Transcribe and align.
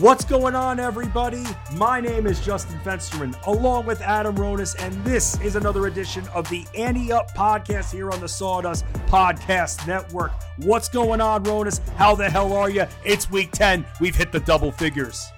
What's 0.00 0.24
going 0.24 0.54
on, 0.54 0.80
everybody? 0.80 1.44
My 1.74 2.00
name 2.00 2.26
is 2.26 2.40
Justin 2.40 2.78
Fensterman, 2.78 3.36
along 3.46 3.84
with 3.84 4.00
Adam 4.00 4.34
Ronis, 4.34 4.74
and 4.82 4.94
this 5.04 5.38
is 5.42 5.56
another 5.56 5.88
edition 5.88 6.26
of 6.28 6.48
the 6.48 6.64
Ante 6.74 7.12
Up 7.12 7.30
podcast 7.34 7.92
here 7.92 8.10
on 8.10 8.18
the 8.18 8.26
Sawdust 8.26 8.86
Podcast 9.08 9.86
Network. 9.86 10.32
What's 10.56 10.88
going 10.88 11.20
on, 11.20 11.44
Ronis? 11.44 11.86
How 11.96 12.14
the 12.14 12.30
hell 12.30 12.54
are 12.54 12.70
you? 12.70 12.86
It's 13.04 13.30
week 13.30 13.52
10. 13.52 13.84
We've 14.00 14.16
hit 14.16 14.32
the 14.32 14.40
double 14.40 14.72
figures. 14.72 15.28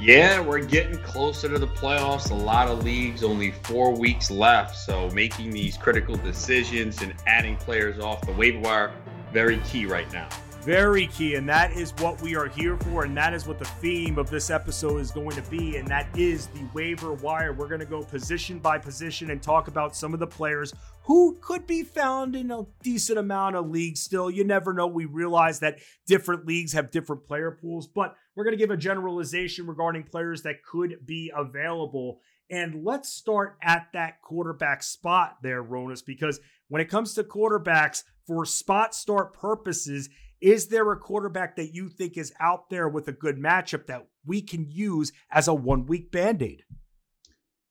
Yeah, 0.00 0.40
we're 0.40 0.64
getting 0.64 0.98
closer 1.04 1.48
to 1.48 1.56
the 1.56 1.68
playoffs. 1.68 2.32
A 2.32 2.34
lot 2.34 2.66
of 2.66 2.82
leagues, 2.82 3.22
only 3.22 3.52
four 3.62 3.96
weeks 3.96 4.32
left. 4.32 4.74
So 4.74 5.08
making 5.10 5.52
these 5.52 5.76
critical 5.76 6.16
decisions 6.16 7.02
and 7.02 7.14
adding 7.28 7.56
players 7.56 8.00
off 8.00 8.26
the 8.26 8.32
waiver 8.32 8.58
wire, 8.58 8.92
very 9.32 9.58
key 9.58 9.86
right 9.86 10.12
now. 10.12 10.28
Very 10.66 11.06
key, 11.06 11.36
and 11.36 11.48
that 11.48 11.70
is 11.76 11.92
what 11.98 12.20
we 12.20 12.34
are 12.34 12.48
here 12.48 12.76
for, 12.78 13.04
and 13.04 13.16
that 13.16 13.32
is 13.32 13.46
what 13.46 13.60
the 13.60 13.64
theme 13.64 14.18
of 14.18 14.28
this 14.28 14.50
episode 14.50 15.00
is 15.00 15.12
going 15.12 15.36
to 15.40 15.48
be, 15.48 15.76
and 15.76 15.86
that 15.86 16.08
is 16.18 16.48
the 16.48 16.64
waiver 16.74 17.12
wire. 17.12 17.52
We're 17.52 17.68
going 17.68 17.78
to 17.78 17.86
go 17.86 18.02
position 18.02 18.58
by 18.58 18.78
position 18.78 19.30
and 19.30 19.40
talk 19.40 19.68
about 19.68 19.94
some 19.94 20.12
of 20.12 20.18
the 20.18 20.26
players 20.26 20.74
who 21.04 21.38
could 21.40 21.68
be 21.68 21.84
found 21.84 22.34
in 22.34 22.50
a 22.50 22.66
decent 22.82 23.16
amount 23.16 23.54
of 23.54 23.70
leagues 23.70 24.00
still. 24.00 24.28
You 24.28 24.42
never 24.42 24.72
know. 24.72 24.88
We 24.88 25.04
realize 25.04 25.60
that 25.60 25.78
different 26.08 26.46
leagues 26.46 26.72
have 26.72 26.90
different 26.90 27.28
player 27.28 27.52
pools, 27.52 27.86
but 27.86 28.16
we're 28.34 28.42
going 28.42 28.58
to 28.58 28.60
give 28.60 28.72
a 28.72 28.76
generalization 28.76 29.68
regarding 29.68 30.02
players 30.02 30.42
that 30.42 30.64
could 30.64 31.06
be 31.06 31.30
available. 31.32 32.18
And 32.50 32.84
let's 32.84 33.08
start 33.08 33.56
at 33.62 33.86
that 33.92 34.20
quarterback 34.20 34.82
spot 34.82 35.36
there, 35.44 35.62
Ronis, 35.62 36.04
because 36.04 36.40
when 36.66 36.82
it 36.82 36.90
comes 36.90 37.14
to 37.14 37.22
quarterbacks, 37.22 38.02
for 38.26 38.44
spot 38.44 38.94
start 38.94 39.32
purposes, 39.32 40.08
is 40.40 40.68
there 40.68 40.90
a 40.92 40.98
quarterback 40.98 41.56
that 41.56 41.74
you 41.74 41.88
think 41.88 42.16
is 42.16 42.32
out 42.40 42.70
there 42.70 42.88
with 42.88 43.08
a 43.08 43.12
good 43.12 43.36
matchup 43.38 43.86
that 43.86 44.06
we 44.24 44.42
can 44.42 44.66
use 44.68 45.12
as 45.30 45.48
a 45.48 45.54
one 45.54 45.86
week 45.86 46.10
band 46.10 46.42
aid? 46.42 46.64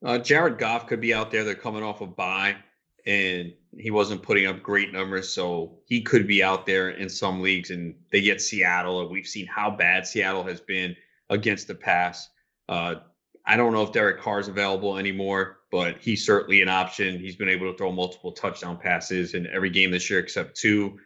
Uh, 0.04 0.18
Jared 0.18 0.58
Goff 0.58 0.88
could 0.88 1.02
be 1.02 1.14
out 1.14 1.32
there. 1.32 1.44
They're 1.44 1.56
coming 1.56 1.84
off 1.84 2.02
a 2.02 2.08
bye, 2.08 2.56
and 3.06 3.54
he 3.78 3.92
wasn't 3.92 4.22
putting 4.22 4.46
up 4.46 4.62
great 4.62 4.94
numbers, 4.94 5.30
so 5.30 5.80
he 5.86 6.02
could 6.02 6.28
be 6.28 6.44
out 6.44 6.66
there 6.66 6.90
in 6.92 7.10
some 7.10 7.42
leagues. 7.42 7.72
And 7.72 7.96
they 8.12 8.22
get 8.22 8.42
Seattle, 8.42 9.02
and 9.02 9.10
we've 9.10 9.28
seen 9.28 9.48
how 9.48 9.72
bad 9.72 10.06
Seattle 10.06 10.44
has 10.44 10.62
been 10.62 10.96
against 11.30 11.68
the 11.68 11.76
pass. 11.76 12.30
Uh, 12.70 12.96
I 13.48 13.58
don't 13.58 13.74
know 13.74 13.84
if 13.84 13.92
Derek 13.92 14.20
Carr 14.22 14.40
is 14.40 14.48
available 14.48 14.98
anymore, 14.98 15.60
but 15.72 15.98
he's 16.00 16.26
certainly 16.26 16.62
an 16.62 16.70
option. 16.70 17.20
He's 17.20 17.36
been 17.36 17.50
able 17.50 17.72
to 17.72 17.78
throw 17.78 17.92
multiple 17.92 18.32
touchdown 18.32 18.78
passes 18.78 19.34
in 19.34 19.48
every 19.48 19.70
game 19.70 19.92
this 19.92 20.10
year 20.10 20.20
except 20.20 20.56
two. 20.56 20.98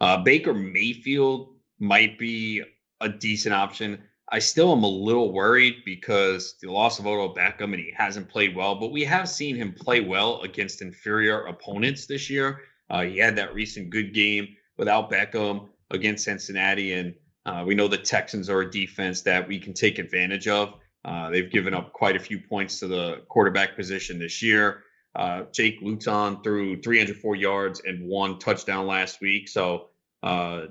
Uh, 0.00 0.18
Baker 0.18 0.54
Mayfield 0.54 1.54
might 1.78 2.18
be 2.18 2.62
a 3.00 3.08
decent 3.08 3.54
option. 3.54 4.02
I 4.30 4.40
still 4.40 4.72
am 4.72 4.82
a 4.82 4.88
little 4.88 5.32
worried 5.32 5.82
because 5.84 6.56
the 6.60 6.70
loss 6.70 6.98
of 6.98 7.06
Odell 7.06 7.34
Beckham 7.34 7.72
and 7.72 7.76
he 7.76 7.92
hasn't 7.96 8.28
played 8.28 8.56
well, 8.56 8.74
but 8.74 8.90
we 8.90 9.04
have 9.04 9.28
seen 9.28 9.54
him 9.54 9.72
play 9.72 10.00
well 10.00 10.40
against 10.42 10.82
inferior 10.82 11.46
opponents 11.46 12.06
this 12.06 12.28
year. 12.28 12.62
Uh, 12.90 13.02
he 13.02 13.18
had 13.18 13.36
that 13.36 13.54
recent 13.54 13.90
good 13.90 14.12
game 14.12 14.48
without 14.78 15.10
Beckham 15.10 15.68
against 15.90 16.24
Cincinnati, 16.24 16.94
and 16.94 17.14
uh, 17.46 17.62
we 17.64 17.74
know 17.74 17.86
the 17.86 17.96
Texans 17.96 18.50
are 18.50 18.62
a 18.62 18.70
defense 18.70 19.22
that 19.22 19.46
we 19.46 19.60
can 19.60 19.72
take 19.72 19.98
advantage 19.98 20.48
of. 20.48 20.74
Uh, 21.04 21.30
they've 21.30 21.50
given 21.50 21.72
up 21.72 21.92
quite 21.92 22.16
a 22.16 22.20
few 22.20 22.40
points 22.40 22.80
to 22.80 22.88
the 22.88 23.22
quarterback 23.28 23.76
position 23.76 24.18
this 24.18 24.42
year. 24.42 24.82
Uh, 25.16 25.44
Jake 25.50 25.78
Luton 25.80 26.42
threw 26.42 26.80
304 26.82 27.36
yards 27.36 27.80
and 27.84 28.06
one 28.06 28.38
touchdown 28.38 28.86
last 28.86 29.20
week. 29.22 29.48
So, 29.48 29.88
uh, 30.22 30.66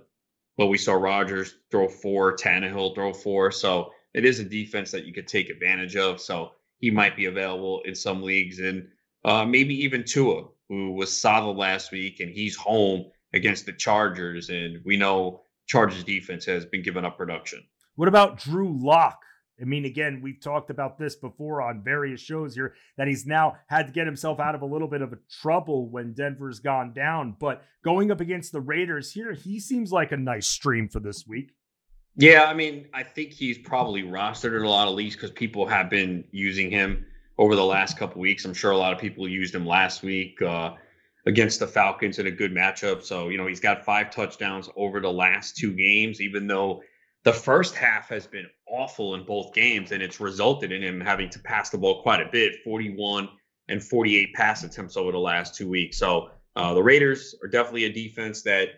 but 0.56 0.68
we 0.68 0.78
saw 0.78 0.94
Rodgers 0.94 1.56
throw 1.72 1.88
four, 1.88 2.38
Tannehill 2.38 2.94
throw 2.94 3.12
four. 3.12 3.52
So 3.52 3.92
it 4.14 4.24
is 4.24 4.40
a 4.40 4.46
defense 4.46 4.92
that 4.92 5.06
you 5.06 5.14
could 5.14 5.28
take 5.28 5.50
advantage 5.50 5.96
of. 5.96 6.22
So 6.22 6.52
he 6.78 6.92
might 6.92 7.16
be 7.18 7.26
available 7.26 7.82
in 7.86 7.96
some 7.96 8.22
leagues, 8.22 8.60
and 8.60 8.88
uh, 9.24 9.46
maybe 9.46 9.74
even 9.84 10.04
Tua, 10.04 10.44
who 10.70 10.94
was 10.94 11.20
solid 11.20 11.58
last 11.58 11.92
week, 11.92 12.20
and 12.20 12.30
he's 12.30 12.56
home 12.56 13.06
against 13.34 13.66
the 13.66 13.74
Chargers, 13.74 14.50
and 14.50 14.80
we 14.86 14.96
know 14.96 15.42
Chargers 15.68 16.04
defense 16.04 16.46
has 16.46 16.66
been 16.66 16.84
giving 16.84 17.04
up 17.04 17.18
production. 17.18 17.64
What 17.96 18.08
about 18.08 18.38
Drew 18.38 18.78
Lock? 18.80 19.25
I 19.60 19.64
mean, 19.64 19.86
again, 19.86 20.20
we've 20.22 20.42
talked 20.42 20.70
about 20.70 20.98
this 20.98 21.16
before 21.16 21.62
on 21.62 21.82
various 21.82 22.20
shows 22.20 22.56
here 22.56 22.76
that 22.98 23.08
he's 23.08 23.26
now 23.26 23.56
had 23.68 23.88
to 23.88 23.94
get 23.94 24.06
himself 24.06 24.40
out 24.40 24.54
of 24.54 24.62
a 24.62 24.66
little 24.66 24.88
bit 24.88 25.02
of 25.02 25.14
a 25.14 25.18
trouble 25.42 25.90
when 25.90 26.14
Denver's 26.14 26.60
gone 26.60 26.94
down. 26.94 27.36
But 27.40 27.64
going 27.84 28.12
up 28.12 28.20
against 28.20 28.52
the 28.52 28.60
Raiders 28.60 29.14
here, 29.14 29.34
he 29.34 29.60
seems 29.60 29.92
like 29.92 30.12
a 30.12 30.18
nice 30.18 30.48
stream 30.48 30.90
for 30.90 31.00
this 31.00 31.26
week. 31.26 31.54
Yeah, 32.18 32.46
I 32.46 32.54
mean, 32.54 32.88
I 32.94 33.04
think 33.04 33.32
he's 33.32 33.58
probably 33.58 34.04
rostered 34.04 34.62
a 34.62 34.70
lot 34.70 34.88
of 34.88 34.94
leagues 34.94 35.16
because 35.16 35.32
people 35.32 35.66
have 35.68 35.90
been 35.90 36.24
using 36.32 36.72
him 36.72 37.06
over 37.38 37.56
the 37.56 37.66
last 37.66 37.98
couple 37.98 38.22
weeks. 38.22 38.46
I'm 38.46 38.54
sure 38.54 38.72
a 38.72 38.78
lot 38.78 38.94
of 38.94 39.00
people 39.00 39.28
used 39.28 39.54
him 39.54 39.66
last 39.66 40.04
week 40.04 40.42
uh, 40.42 40.74
against 41.26 41.60
the 41.60 41.68
Falcons 41.68 42.20
in 42.20 42.28
a 42.28 42.32
good 42.32 42.54
matchup. 42.54 43.04
So, 43.04 43.30
you 43.30 43.38
know, 43.38 43.48
he's 43.48 43.60
got 43.60 43.84
five 43.84 44.12
touchdowns 44.12 44.70
over 44.78 45.02
the 45.02 45.12
last 45.12 45.58
two 45.58 45.74
games, 45.74 46.22
even 46.22 46.48
though 46.48 46.82
the 47.26 47.34
first 47.34 47.76
half 47.76 48.08
has 48.10 48.28
been 48.28 48.46
awful 48.68 49.16
in 49.16 49.26
both 49.26 49.54
games, 49.54 49.92
and 49.92 50.02
it's 50.02 50.20
resulted 50.20 50.72
in 50.72 50.82
him 50.82 51.02
having 51.02 51.30
to 51.32 51.40
pass 51.40 51.72
the 51.72 51.78
ball 51.78 52.02
quite 52.04 52.22
a 52.22 52.30
bit 52.32 52.54
41 52.64 53.28
and 53.68 53.84
48 53.84 54.34
pass 54.36 54.64
attempts 54.64 54.96
over 54.96 55.12
the 55.12 55.18
last 55.18 55.56
two 55.56 55.68
weeks. 55.68 55.98
So 55.98 56.30
uh, 56.56 56.76
the 56.76 56.84
Raiders 56.84 57.36
are 57.44 57.50
definitely 57.50 57.86
a 57.86 57.92
defense 57.92 58.44
that 58.44 58.70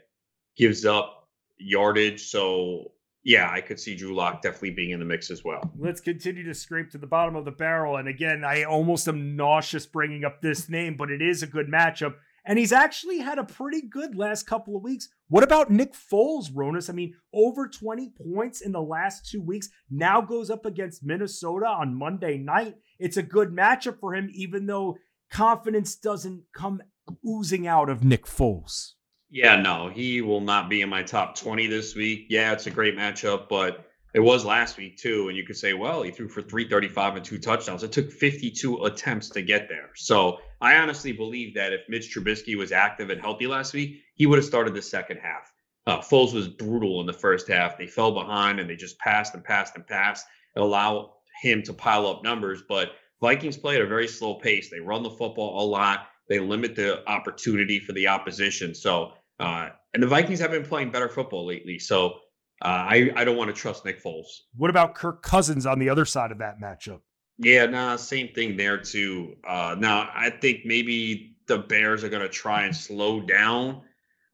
gives 0.56 0.85
up 0.85 1.28
yardage. 1.58 2.22
So 2.22 2.94
yeah, 3.24 3.52
I 3.52 3.59
could 3.59 3.78
see 3.78 3.94
Drew 3.94 4.16
Lock 4.16 4.41
definitely 4.41 4.72
being 4.72 4.91
in 4.91 5.00
the 5.00 5.06
mix 5.06 5.29
as 5.29 5.44
well. 5.44 5.69
Let's 5.78 6.00
continue 6.00 6.44
to 6.46 6.53
scrape 6.53 6.90
to 6.91 6.97
the 6.97 7.06
bottom 7.06 7.35
of 7.35 7.44
the 7.44 7.52
barrel. 7.52 7.97
And 7.97 8.08
again, 8.08 8.46
I 8.46 8.64
almost 8.64 9.09
am 9.09 9.35
nauseous 9.35 9.85
bringing 9.85 10.24
up 10.24 10.41
this 10.41 10.69
name, 10.69 10.96
but 10.96 11.12
it 11.12 11.22
is 11.22 11.44
a 11.44 11.47
good 11.47 11.68
matchup. 11.68 12.16
And 12.47 12.58
he's 12.58 12.72
actually 12.72 13.19
had 13.19 13.38
a 13.38 13.44
pretty 13.44 13.81
good 13.81 14.16
last 14.16 14.47
couple 14.47 14.78
of 14.78 14.81
weeks. 14.81 15.09
What 15.28 15.44
about 15.44 15.69
Nick 15.69 15.94
Foles, 15.94 16.50
Ronis? 16.50 16.90
I 16.90 16.94
mean, 16.94 17.13
over 17.34 17.68
20 17.68 18.13
points 18.34 18.62
in 18.62 18.72
the 18.72 18.81
last 18.81 19.30
two 19.30 19.41
weeks. 19.41 19.69
Now 19.91 20.22
goes 20.22 20.50
up 20.50 20.66
against 20.66 21.03
Minnesota 21.03 21.68
on 21.68 21.94
Monday 21.94 22.38
night. 22.38 22.78
It's 23.00 23.18
a 23.18 23.24
good 23.24 23.50
matchup 23.50 24.00
for 24.00 24.16
him, 24.16 24.30
even 24.34 24.66
though 24.66 24.97
confidence 25.30 25.96
doesn't 25.96 26.44
come 26.53 26.81
oozing 27.28 27.68
out 27.68 27.90
of 27.90 28.06
Nick 28.06 28.25
Foles. 28.25 28.94
Yeah, 29.29 29.58
no, 29.58 29.90
he 29.90 30.22
will 30.22 30.40
not 30.40 30.69
be 30.69 30.81
in 30.81 30.88
my 30.88 31.03
top 31.03 31.35
20 31.35 31.68
this 31.68 31.96
week. 31.96 32.28
Yeah, 32.29 32.53
it's 32.53 32.68
a 32.68 32.72
great 32.72 32.96
matchup, 32.96 33.50
but 33.50 33.86
it 34.13 34.19
was 34.19 34.45
last 34.45 34.78
week 34.78 34.97
too. 34.97 35.28
And 35.28 35.38
you 35.38 35.44
could 35.44 35.57
say, 35.57 35.73
well, 35.73 36.01
he 36.01 36.12
threw 36.12 36.28
for 36.28 36.41
335 36.41 37.18
and 37.18 37.25
two 37.25 37.38
touchdowns. 37.38 37.84
It 37.84 37.91
took 37.91 38.12
52 38.12 38.85
attempts 38.85 39.29
to 39.29 39.41
get 39.41 39.68
there. 39.69 39.90
So 39.95 40.40
I 40.62 40.78
honestly 40.78 41.12
believe 41.12 41.53
that 41.56 41.73
if 41.73 41.81
Mitch 41.90 42.13
Trubisky 42.13 42.57
was 42.57 42.72
active 42.72 43.09
and 43.09 43.22
healthy 43.22 43.47
last 43.47 43.73
week, 43.73 44.01
he 44.16 44.25
would 44.25 44.38
have 44.38 44.46
started 44.46 44.73
the 44.73 44.81
second 44.81 45.17
half. 45.17 45.51
Uh, 45.85 46.00
Foles 46.00 46.34
was 46.34 46.47
brutal 46.47 47.00
in 47.00 47.07
the 47.07 47.13
first 47.13 47.47
half. 47.47 47.78
They 47.78 47.88
fell 47.88 48.12
behind 48.12 48.59
and 48.59 48.69
they 48.69 48.75
just 48.75 49.00
passed 49.00 49.34
and 49.34 49.44
passed 49.44 49.75
and 49.75 49.85
passed. 49.85 50.25
It 50.56 50.59
allowed 50.59 51.12
him 51.41 51.63
to 51.63 51.73
pile 51.73 52.07
up 52.07 52.23
numbers. 52.23 52.63
But 52.67 52.91
Vikings 53.22 53.57
play 53.57 53.75
at 53.75 53.81
a 53.81 53.88
very 53.88 54.07
slow 54.07 54.35
pace. 54.35 54.69
They 54.69 54.79
run 54.79 55.03
the 55.03 55.09
football 55.09 55.63
a 55.63 55.66
lot. 55.66 56.07
They 56.28 56.40
limit 56.40 56.75
the 56.75 57.07
opportunity 57.09 57.79
for 57.79 57.94
the 57.94 58.07
opposition. 58.07 58.75
So, 58.75 59.13
uh, 59.40 59.69
and 59.94 60.03
the 60.03 60.07
Vikings 60.07 60.40
have 60.40 60.51
been 60.51 60.66
playing 60.66 60.91
better 60.91 61.07
football 61.07 61.46
lately. 61.46 61.79
So 61.79 62.19
uh, 62.62 62.68
I, 62.68 63.12
I 63.16 63.23
don't 63.23 63.38
want 63.38 63.53
to 63.53 63.59
trust 63.59 63.85
Nick 63.85 64.03
Foles. 64.03 64.28
What 64.56 64.69
about 64.69 64.95
Kirk 64.95 65.22
Cousins 65.22 65.66
on 65.66 65.79
the 65.79 65.90
other 65.90 66.06
side 66.06 66.31
of 66.31 66.40
that 66.40 66.59
matchup? 66.59 67.01
Yeah, 67.38 67.68
nah, 67.68 67.95
same 67.97 68.29
thing 68.29 68.57
there 68.57 68.78
too. 68.78 69.35
Uh, 69.47 69.75
now 69.78 70.09
I 70.13 70.31
think 70.31 70.66
maybe 70.66 71.35
the 71.47 71.59
Bears 71.59 72.03
are 72.03 72.09
going 72.09 72.23
to 72.23 72.29
try 72.29 72.63
and 72.63 72.75
slow 72.75 73.22
down 73.22 73.81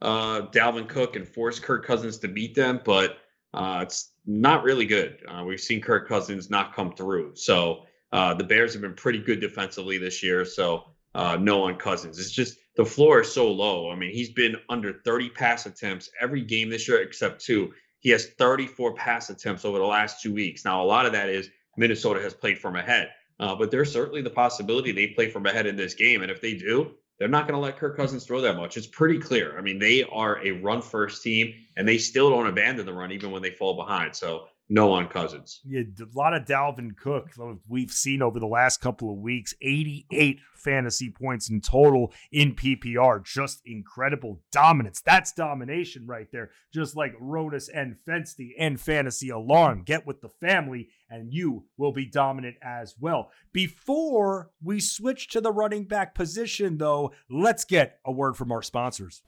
uh, 0.04 0.42
Dalvin 0.52 0.88
Cook 0.88 1.16
and 1.16 1.28
force 1.28 1.60
Kirk 1.60 1.86
Cousins 1.86 2.18
to 2.20 2.28
beat 2.28 2.54
them, 2.54 2.82
but 2.84 3.18
uh, 3.54 3.80
it's 3.82 4.12
not 4.26 4.64
really 4.64 4.86
good. 4.86 5.18
Uh, 5.28 5.44
we've 5.46 5.62
seen 5.62 5.82
Kirk 5.82 6.08
Cousins 6.08 6.50
not 6.50 6.76
come 6.76 6.94
through. 6.94 7.36
So 7.36 7.86
uh, 8.12 8.34
the 8.34 8.44
Bears 8.44 8.74
have 8.74 8.82
been 8.82 8.96
pretty 8.96 9.20
good 9.20 9.40
defensively 9.40 9.98
this 9.98 10.22
year. 10.22 10.44
So 10.44 10.84
uh, 11.16 11.38
no 11.40 11.64
on 11.64 11.76
Cousins. 11.76 12.20
It's 12.20 12.32
just 12.32 12.58
the 12.76 12.86
floor 12.86 13.22
is 13.22 13.32
so 13.32 13.50
low. 13.50 13.90
I 13.90 13.96
mean, 13.96 14.12
he's 14.12 14.32
been 14.32 14.58
under 14.70 15.02
30 15.06 15.30
pass 15.30 15.66
attempts 15.66 16.10
every 16.20 16.42
game 16.42 16.70
this 16.70 16.88
year 16.88 17.02
except 17.02 17.44
two. 17.44 17.72
He 18.04 18.10
has 18.10 18.28
34 18.28 18.94
pass 18.94 19.30
attempts 19.30 19.66
over 19.66 19.80
the 19.80 19.86
last 19.86 20.22
two 20.22 20.34
weeks. 20.34 20.66
Now, 20.66 20.84
a 20.84 20.86
lot 20.86 21.06
of 21.06 21.14
that 21.14 21.30
is 21.30 21.50
Minnesota 21.78 22.22
has 22.22 22.34
played 22.34 22.60
from 22.60 22.76
ahead, 22.76 23.10
uh, 23.40 23.56
but 23.56 23.72
there's 23.72 23.92
certainly 23.92 24.22
the 24.22 24.30
possibility 24.30 24.92
they 24.92 25.08
play 25.08 25.30
from 25.30 25.46
ahead 25.46 25.66
in 25.66 25.78
this 25.78 25.94
game. 25.94 26.22
And 26.22 26.30
if 26.30 26.42
they 26.42 26.54
do, 26.54 26.92
they're 27.18 27.30
not 27.30 27.48
going 27.48 27.58
to 27.58 27.64
let 27.64 27.78
Kirk 27.78 27.96
Cousins 27.96 28.26
throw 28.26 28.42
that 28.42 28.58
much. 28.58 28.76
It's 28.76 28.88
pretty 28.88 29.20
clear. 29.20 29.58
I 29.58 29.62
mean, 29.62 29.80
they 29.80 30.04
are 30.04 30.44
a 30.44 30.52
run 30.52 30.82
first 30.82 31.24
team, 31.24 31.54
and 31.78 31.88
they 31.88 31.98
still 31.98 32.30
don't 32.30 32.48
abandon 32.48 32.86
the 32.86 32.94
run 32.94 33.12
even 33.14 33.32
when 33.32 33.42
they 33.42 33.52
fall 33.52 33.76
behind. 33.76 34.16
So, 34.16 34.48
no 34.74 34.92
on 34.92 35.08
Cousins. 35.08 35.62
Yeah, 35.64 35.82
a 36.02 36.18
lot 36.18 36.34
of 36.34 36.46
Dalvin 36.46 36.98
Cook 36.98 37.30
we've 37.68 37.92
seen 37.92 38.24
over 38.24 38.40
the 38.40 38.48
last 38.48 38.82
couple 38.82 39.12
of 39.12 39.20
weeks. 39.20 39.54
88 39.62 40.40
fantasy 40.56 41.12
points 41.12 41.48
in 41.48 41.62
total 41.62 42.12
in 42.32 42.56
PPR. 42.56 43.24
Just 43.24 43.62
incredible 43.68 44.42
dominance. 44.52 45.00
That's 45.00 45.32
domination 45.32 46.08
right 46.08 46.26
there. 46.32 46.50
Just 46.74 46.96
like 46.96 47.14
Ronis 47.20 47.70
and 47.72 47.98
Fensty 48.04 48.56
and 48.58 48.82
Fantasy 48.82 49.30
Alarm. 49.30 49.84
Get 49.84 50.08
with 50.08 50.22
the 50.22 50.30
family 50.30 50.90
and 51.08 51.32
you 51.32 51.66
will 51.78 51.92
be 51.92 52.08
dominant 52.08 52.56
as 52.64 52.96
well. 53.00 53.30
Before 53.52 54.50
we 54.60 54.80
switch 54.80 55.28
to 55.30 55.42
the 55.42 55.52
running 55.52 55.86
back 55.86 56.16
position, 56.16 56.80
though, 56.80 57.12
let's 57.30 57.64
get 57.64 58.00
a 58.04 58.12
word 58.12 58.36
from 58.36 58.52
our 58.52 58.64
sponsors. 58.64 59.22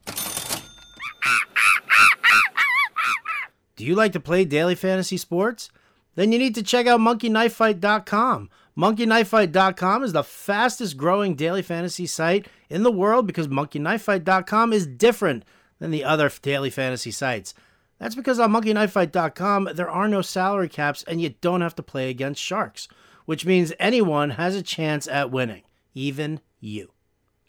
Do 3.76 3.84
you 3.84 3.94
like 3.94 4.12
to 4.12 4.20
play 4.20 4.44
daily 4.44 4.74
fantasy 4.74 5.18
sports? 5.18 5.70
Then 6.14 6.32
you 6.32 6.38
need 6.38 6.54
to 6.54 6.62
check 6.62 6.86
out 6.86 7.00
monkeyknifefight.com. 7.00 8.50
Monkeyknifefight.com 8.76 10.02
is 10.02 10.12
the 10.12 10.24
fastest 10.24 10.96
growing 10.96 11.34
daily 11.34 11.62
fantasy 11.62 12.06
site 12.06 12.46
in 12.68 12.82
the 12.82 12.90
world 12.90 13.26
because 13.26 13.48
monkeyknifefight.com 13.48 14.72
is 14.72 14.86
different 14.86 15.44
than 15.78 15.90
the 15.90 16.04
other 16.04 16.30
daily 16.42 16.70
fantasy 16.70 17.10
sites. 17.10 17.54
That's 17.98 18.14
because 18.14 18.38
on 18.38 18.52
monkeyknifefight.com 18.52 19.70
there 19.74 19.90
are 19.90 20.08
no 20.08 20.22
salary 20.22 20.68
caps 20.68 21.04
and 21.04 21.20
you 21.20 21.34
don't 21.40 21.60
have 21.60 21.74
to 21.76 21.82
play 21.82 22.10
against 22.10 22.42
sharks, 22.42 22.88
which 23.26 23.46
means 23.46 23.72
anyone 23.78 24.30
has 24.30 24.54
a 24.54 24.62
chance 24.62 25.06
at 25.06 25.30
winning, 25.30 25.62
even 25.94 26.40
you, 26.60 26.92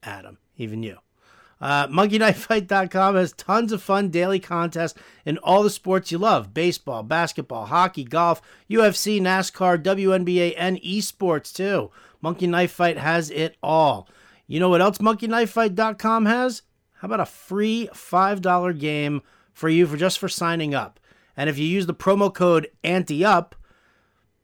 Adam, 0.03 0.37
even 0.57 0.83
you. 0.83 0.97
Uh, 1.59 1.87
MonkeyKnifeFight.com 1.87 3.15
has 3.15 3.33
tons 3.33 3.71
of 3.71 3.81
fun 3.81 4.09
daily 4.09 4.39
contests 4.39 4.99
in 5.25 5.37
all 5.39 5.63
the 5.63 5.69
sports 5.69 6.11
you 6.11 6.17
love 6.17 6.53
baseball, 6.53 7.03
basketball, 7.03 7.65
hockey, 7.65 8.03
golf, 8.03 8.41
UFC, 8.69 9.19
NASCAR, 9.19 9.81
WNBA, 9.81 10.53
and 10.57 10.79
esports 10.81 11.53
too. 11.53 11.91
Monkey 12.21 12.47
Knife 12.47 12.71
Fight 12.71 12.97
has 12.97 13.29
it 13.31 13.57
all. 13.63 14.07
You 14.45 14.59
know 14.59 14.69
what 14.69 14.81
else 14.81 14.99
MonkeyKnifeFight.com 14.99 16.25
has? 16.25 16.61
How 16.93 17.07
about 17.07 17.19
a 17.19 17.25
free 17.25 17.89
$5 17.93 18.79
game 18.79 19.21
for 19.53 19.69
you 19.69 19.85
for 19.87 19.97
just 19.97 20.19
for 20.19 20.29
signing 20.29 20.73
up? 20.73 20.99
And 21.35 21.49
if 21.49 21.57
you 21.57 21.65
use 21.65 21.85
the 21.85 21.93
promo 21.93 22.33
code 22.33 22.69
ANTEUP, 22.83 23.53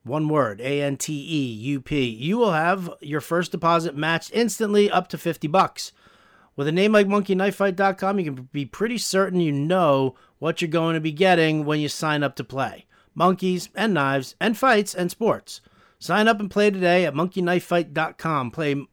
one 0.03 0.27
word, 0.27 0.61
A 0.61 0.81
N 0.81 0.97
T 0.97 1.13
E 1.13 1.53
U 1.69 1.81
P, 1.81 2.05
you 2.05 2.37
will 2.37 2.51
have 2.51 2.93
your 3.01 3.21
first 3.21 3.51
deposit 3.51 3.95
matched 3.95 4.31
instantly 4.33 4.91
up 4.91 5.07
to 5.07 5.17
50 5.17 5.47
bucks. 5.47 5.93
With 6.55 6.67
a 6.67 6.71
name 6.71 6.91
like 6.91 7.07
monkeyknifefight.com, 7.07 8.19
you 8.19 8.25
can 8.25 8.49
be 8.51 8.65
pretty 8.65 8.97
certain 8.97 9.39
you 9.39 9.51
know 9.51 10.15
what 10.37 10.61
you're 10.61 10.69
going 10.69 10.93
to 10.93 11.01
be 11.01 11.11
getting 11.11 11.65
when 11.65 11.79
you 11.79 11.89
sign 11.89 12.23
up 12.23 12.35
to 12.35 12.43
play. 12.43 12.85
Monkeys 13.15 13.69
and 13.75 13.93
knives 13.93 14.35
and 14.39 14.57
fights 14.57 14.93
and 14.93 15.09
sports. 15.09 15.61
Sign 15.99 16.27
up 16.27 16.39
and 16.39 16.51
play 16.51 16.69
today 16.69 17.05
at 17.05 17.13
monkeyknifefight.com. 17.13 18.51
Play 18.51 18.85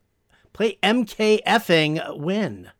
play 0.53 0.79
MKFing 0.83 2.19
win. 2.19 2.71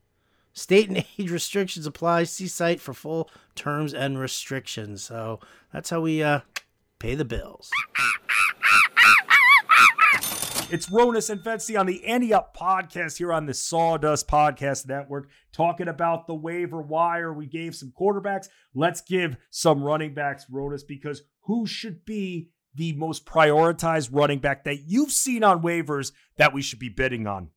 State 0.53 0.89
and 0.89 1.05
age 1.19 1.31
restrictions 1.31 1.87
apply. 1.87 2.25
See 2.25 2.47
site 2.47 2.81
for 2.81 2.95
full 2.95 3.31
terms 3.55 3.93
and 3.93 4.19
restrictions. 4.19 5.03
So 5.03 5.41
that's 5.73 5.91
how 5.91 6.01
we 6.01 6.23
uh, 6.23 6.41
pay 6.99 7.15
the 7.15 7.25
bills. 7.25 7.71
It's 10.73 10.89
Ronis 10.89 11.31
and 11.31 11.41
Fensty 11.41 11.77
on 11.77 11.87
the 11.87 12.05
Ante 12.05 12.33
Up 12.33 12.57
podcast 12.57 13.19
here 13.19 13.33
on 13.33 13.47
the 13.47 13.55
Sawdust 13.55 14.29
Podcast 14.29 14.87
Network, 14.87 15.29
talking 15.53 15.89
about 15.89 16.29
the 16.29 16.35
waiver 16.35 16.81
wire. 16.81 17.33
We 17.33 17.47
gave 17.47 17.75
some 17.75 17.93
quarterbacks. 17.99 18.49
Let's 18.73 19.01
give 19.01 19.37
some 19.51 19.83
running 19.83 20.15
backs, 20.15 20.47
Ronis, 20.49 20.83
because 20.87 21.23
who 21.41 21.67
should 21.67 22.05
be 22.05 22.51
the 22.77 22.93
most 22.93 23.27
prioritized 23.27 24.11
running 24.13 24.39
back 24.39 24.63
that 24.63 24.83
you've 24.87 25.11
seen 25.11 25.43
on 25.43 25.61
waivers 25.61 26.13
that 26.37 26.55
we 26.55 26.63
should 26.63 26.79
be 26.79 26.89
bidding 26.89 27.27
on? 27.27 27.49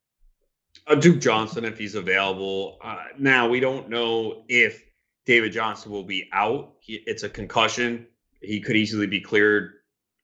Uh, 0.87 0.95
Duke 0.95 1.21
Johnson, 1.21 1.65
if 1.65 1.77
he's 1.77 1.93
available. 1.93 2.79
Uh, 2.83 2.97
now, 3.19 3.47
we 3.47 3.59
don't 3.59 3.89
know 3.89 4.43
if 4.47 4.81
David 5.27 5.51
Johnson 5.51 5.91
will 5.91 6.03
be 6.03 6.27
out. 6.33 6.73
He, 6.79 7.03
it's 7.05 7.21
a 7.21 7.29
concussion. 7.29 8.07
He 8.41 8.59
could 8.59 8.75
easily 8.75 9.05
be 9.05 9.21
cleared 9.21 9.73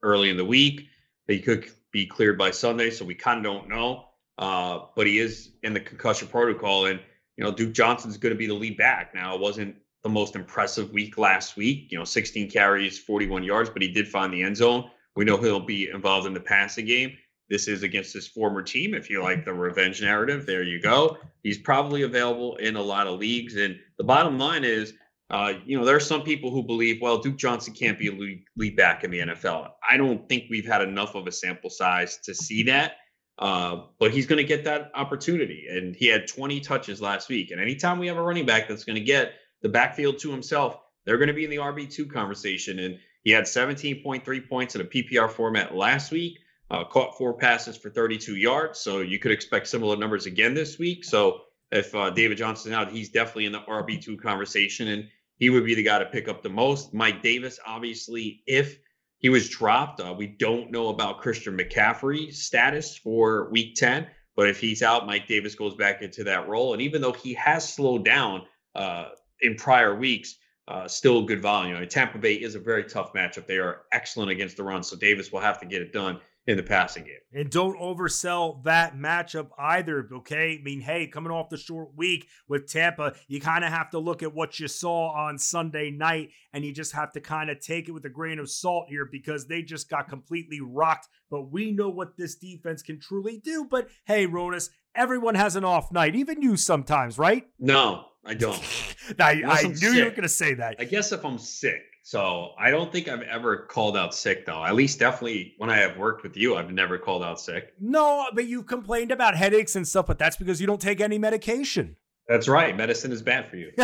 early 0.02 0.32
in 0.32 0.38
the 0.38 0.46
week. 0.46 0.88
He 1.28 1.40
could 1.40 1.70
be 1.92 2.06
cleared 2.06 2.38
by 2.38 2.52
Sunday, 2.52 2.90
so 2.90 3.06
we 3.06 3.16
kind 3.16 3.38
of 3.38 3.44
don't 3.44 3.70
know. 3.70 4.06
Uh, 4.38 4.86
but 4.96 5.06
he 5.06 5.20
is 5.20 5.52
in 5.64 5.74
the 5.74 5.80
concussion 5.80 6.28
protocol, 6.28 6.86
and 6.86 7.00
you 7.38 7.44
know 7.44 7.52
Duke 7.52 7.74
Johnson's 7.74 8.18
going 8.18 8.34
to 8.34 8.38
be 8.38 8.48
the 8.48 8.54
lead 8.54 8.78
back. 8.78 9.14
Now 9.14 9.36
it 9.36 9.42
wasn't 9.42 9.76
the 10.04 10.10
most 10.10 10.36
impressive 10.36 10.92
week 10.92 11.18
last 11.18 11.58
week. 11.58 11.92
You 11.92 11.98
know, 11.98 12.06
16 12.06 12.50
carries, 12.50 12.98
41 12.98 13.44
yards, 13.44 13.70
but 13.70 13.82
he 13.82 13.90
did 13.90 14.08
find 14.08 14.34
the 14.34 14.44
end 14.44 14.58
zone. 14.58 14.90
We 15.16 15.26
know 15.26 15.38
he'll 15.38 15.60
be 15.60 15.90
involved 15.90 16.26
in 16.26 16.34
the 16.34 16.40
passing 16.40 16.86
game. 16.86 17.18
This 17.50 17.68
is 17.68 17.84
against 17.84 18.14
his 18.14 18.28
former 18.28 18.62
team. 18.62 18.94
If 18.94 19.10
you 19.10 19.22
like 19.24 19.44
the 19.44 19.54
revenge 19.54 20.02
narrative, 20.02 20.46
there 20.46 20.64
you 20.64 20.80
go. 20.80 21.18
He's 21.44 21.58
probably 21.58 22.04
available 22.04 22.56
in 22.58 22.76
a 22.76 22.82
lot 22.82 23.08
of 23.08 23.20
leagues. 23.20 23.56
And 23.56 23.78
the 23.98 24.04
bottom 24.04 24.38
line 24.38 24.64
is 24.64 24.94
uh, 25.30 25.54
you 25.66 25.78
know, 25.78 25.86
there 25.86 25.96
are 25.96 26.02
some 26.02 26.24
people 26.24 26.50
who 26.50 26.64
believe, 26.64 27.00
well, 27.02 27.20
Duke 27.20 27.38
Johnson 27.38 27.74
can't 27.74 28.00
be 28.00 28.08
a 28.08 28.12
lead, 28.12 28.44
lead 28.56 28.76
back 28.76 29.04
in 29.04 29.12
the 29.12 29.20
NFL. 29.20 29.70
I 29.88 29.98
don't 29.98 30.28
think 30.28 30.46
we've 30.50 30.66
had 30.66 30.82
enough 30.82 31.14
of 31.14 31.28
a 31.28 31.32
sample 31.32 31.70
size 31.70 32.18
to 32.24 32.34
see 32.34 32.64
that. 32.64 32.94
Uh, 33.38 33.84
but 34.00 34.12
he's 34.12 34.28
going 34.28 34.38
to 34.38 34.44
get 34.44 34.66
that 34.66 34.92
opportunity. 34.96 35.68
And 35.70 35.96
he 35.96 36.08
had 36.08 36.28
20 36.28 36.60
touches 36.60 37.02
last 37.02 37.30
week. 37.30 37.52
And 37.52 37.62
anytime 37.62 38.00
we 38.00 38.08
have 38.08 38.18
a 38.18 38.22
running 38.22 38.46
back 38.46 38.68
that's 38.68 38.84
going 38.84 38.98
to 38.98 39.04
get 39.04 39.34
the 39.62 39.70
backfield 39.70 40.20
to 40.20 40.32
himself, 40.32 40.78
they're 41.06 41.18
going 41.18 41.30
to 41.30 41.34
be 41.34 41.46
in 41.46 41.50
the 41.50 41.58
RB2 41.58 42.12
conversation. 42.12 42.80
And 42.80 42.98
he 43.24 43.32
had 43.32 43.46
17.3 43.46 44.50
points 44.50 44.76
in 44.76 44.82
a 44.82 44.84
PPR 44.84 45.30
format 45.30 45.74
last 45.74 46.12
week, 46.12 46.40
uh, 46.70 46.84
caught 46.84 47.18
four 47.18 47.36
passes 47.36 47.78
for 47.78 47.90
32 47.90 48.36
yards. 48.36 48.80
So 48.80 49.00
you 49.00 49.20
could 49.20 49.32
expect 49.32 49.68
similar 49.68 49.96
numbers 49.96 50.26
again 50.26 50.54
this 50.54 50.78
week. 50.78 51.06
So 51.06 51.42
if 51.72 51.94
uh, 51.96 52.10
David 52.10 52.38
Johnson 52.38 52.74
out, 52.74 52.92
he's 52.92 53.10
definitely 53.10 53.46
in 53.46 53.52
the 53.54 53.62
RB2 53.62 54.22
conversation. 54.22 54.90
And 54.90 55.08
he 55.40 55.50
would 55.50 55.66
be 55.66 55.74
the 55.74 55.84
guy 55.84 56.00
to 56.00 56.06
pick 56.06 56.28
up 56.28 56.44
the 56.44 56.50
most. 56.50 56.94
Mike 56.94 57.24
Davis, 57.24 57.60
obviously, 57.66 58.44
if 58.46 58.78
he 59.18 59.30
was 59.30 59.50
dropped, 59.50 60.00
uh, 60.02 60.14
we 60.16 60.28
don't 60.28 60.72
know 60.72 60.90
about 60.90 61.20
Christian 61.20 61.58
McCaffrey's 61.58 62.44
status 62.44 62.98
for 62.98 63.50
week 63.50 63.76
10. 63.76 64.08
But 64.36 64.50
if 64.50 64.60
he's 64.60 64.84
out, 64.84 65.08
Mike 65.08 65.28
Davis 65.28 65.56
goes 65.56 65.76
back 65.76 66.02
into 66.02 66.24
that 66.26 66.48
role. 66.48 66.74
And 66.74 66.82
even 66.82 67.02
though 67.02 67.14
he 67.14 67.34
has 67.34 67.74
slowed 67.74 68.06
down 68.06 68.44
uh, 68.76 69.10
in 69.42 69.56
prior 69.56 69.96
weeks, 69.96 70.36
uh, 70.68 70.88
still 70.88 71.24
good 71.24 71.42
volume. 71.42 71.76
I 71.76 71.80
mean, 71.80 71.90
Tampa 71.90 72.20
Bay 72.20 72.36
is 72.36 72.56
a 72.56 72.60
very 72.60 72.84
tough 72.84 73.12
matchup. 73.14 73.48
They 73.48 73.58
are 73.58 73.82
excellent 73.92 74.30
against 74.32 74.56
the 74.56 74.64
run. 74.64 74.84
So 74.84 74.96
Davis 74.96 75.32
will 75.32 75.40
have 75.40 75.60
to 75.62 75.66
get 75.66 75.82
it 75.82 75.92
done 75.92 76.20
in 76.50 76.58
the 76.58 76.64
passing 76.64 77.04
game. 77.04 77.14
And 77.32 77.52
don't 77.52 77.80
oversell 77.80 78.64
that 78.64 78.96
matchup 78.96 79.50
either, 79.60 80.10
okay? 80.12 80.58
I 80.60 80.64
mean, 80.64 80.82
hey, 80.82 81.06
coming 81.06 81.32
off 81.32 81.50
the 81.50 81.58
short 81.58 81.90
week 81.96 82.28
with 82.48 82.68
Tampa, 82.68 83.14
you 83.28 83.40
kind 83.40 83.64
of 83.64 83.70
have 83.70 83.92
to 83.92 84.00
look 84.00 84.24
at 84.24 84.34
what 84.34 84.60
you 84.60 84.68
saw 84.68 85.12
on 85.12 85.38
Sunday 85.38 85.92
night 85.92 86.32
and 86.52 86.66
you 86.66 86.74
just 86.74 86.94
have 86.94 87.12
to 87.12 87.22
kind 87.22 87.52
of 87.52 87.60
take 87.60 87.88
it 87.88 87.92
with 87.92 88.04
a 88.06 88.10
grain 88.10 88.40
of 88.40 88.50
salt 88.50 88.88
here 88.90 89.06
because 89.06 89.46
they 89.46 89.62
just 89.62 89.92
got 89.92 90.10
completely 90.10 90.60
rocked. 90.60 91.08
But 91.30 91.52
we 91.52 91.72
know 91.72 91.90
what 91.90 92.18
this 92.18 92.34
defense 92.34 92.82
can 92.82 93.00
truly 93.00 93.38
do. 93.38 93.68
But 93.70 93.90
hey, 94.06 94.26
Ronis, 94.26 94.72
everyone 94.96 95.36
has 95.36 95.56
an 95.56 95.64
off 95.64 95.92
night, 95.92 96.16
even 96.16 96.42
you 96.42 96.58
sometimes, 96.58 97.20
right? 97.20 97.46
No, 97.60 98.06
I 98.26 98.34
don't. 98.34 98.60
I, 99.20 99.44
I 99.46 99.62
knew 99.68 99.76
sick. 99.76 99.94
you 99.94 100.04
were 100.04 100.10
going 100.10 100.24
to 100.24 100.30
say 100.30 100.56
that. 100.56 100.78
I 100.80 100.86
guess 100.86 101.12
if 101.12 101.24
I'm 101.24 101.38
sick. 101.38 101.84
So 102.10 102.54
I 102.58 102.72
don't 102.72 102.92
think 102.92 103.08
I've 103.08 103.22
ever 103.22 103.68
called 103.70 103.96
out 103.96 104.16
sick 104.16 104.44
though. 104.44 104.66
At 104.66 104.74
least 104.74 104.98
definitely 104.98 105.54
when 105.60 105.70
I 105.70 105.78
have 105.78 105.96
worked 105.96 106.24
with 106.24 106.36
you, 106.36 106.56
I've 106.56 106.72
never 106.72 106.98
called 106.98 107.22
out 107.24 107.40
sick. 107.40 107.76
No, 107.80 108.26
but 108.34 108.48
you've 108.48 108.66
complained 108.66 109.12
about 109.12 109.36
headaches 109.36 109.76
and 109.76 109.88
stuff, 109.88 110.08
but 110.08 110.18
that's 110.18 110.36
because 110.36 110.60
you 110.60 110.66
don't 110.66 110.82
take 110.82 111.02
any 111.02 111.20
medication. 111.20 111.98
That's 112.28 112.48
right. 112.48 112.76
Medicine 112.76 113.12
is 113.12 113.22
bad 113.22 113.48
for 113.48 113.58
you. 113.58 113.72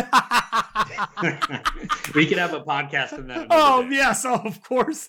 we 2.16 2.26
could 2.26 2.38
have 2.38 2.52
a 2.52 2.64
podcast 2.64 3.12
on 3.12 3.28
that. 3.28 3.46
Oh, 3.48 3.82
day. 3.82 3.90
yes. 3.94 4.24
Oh, 4.24 4.42
of 4.44 4.60
course. 4.60 5.08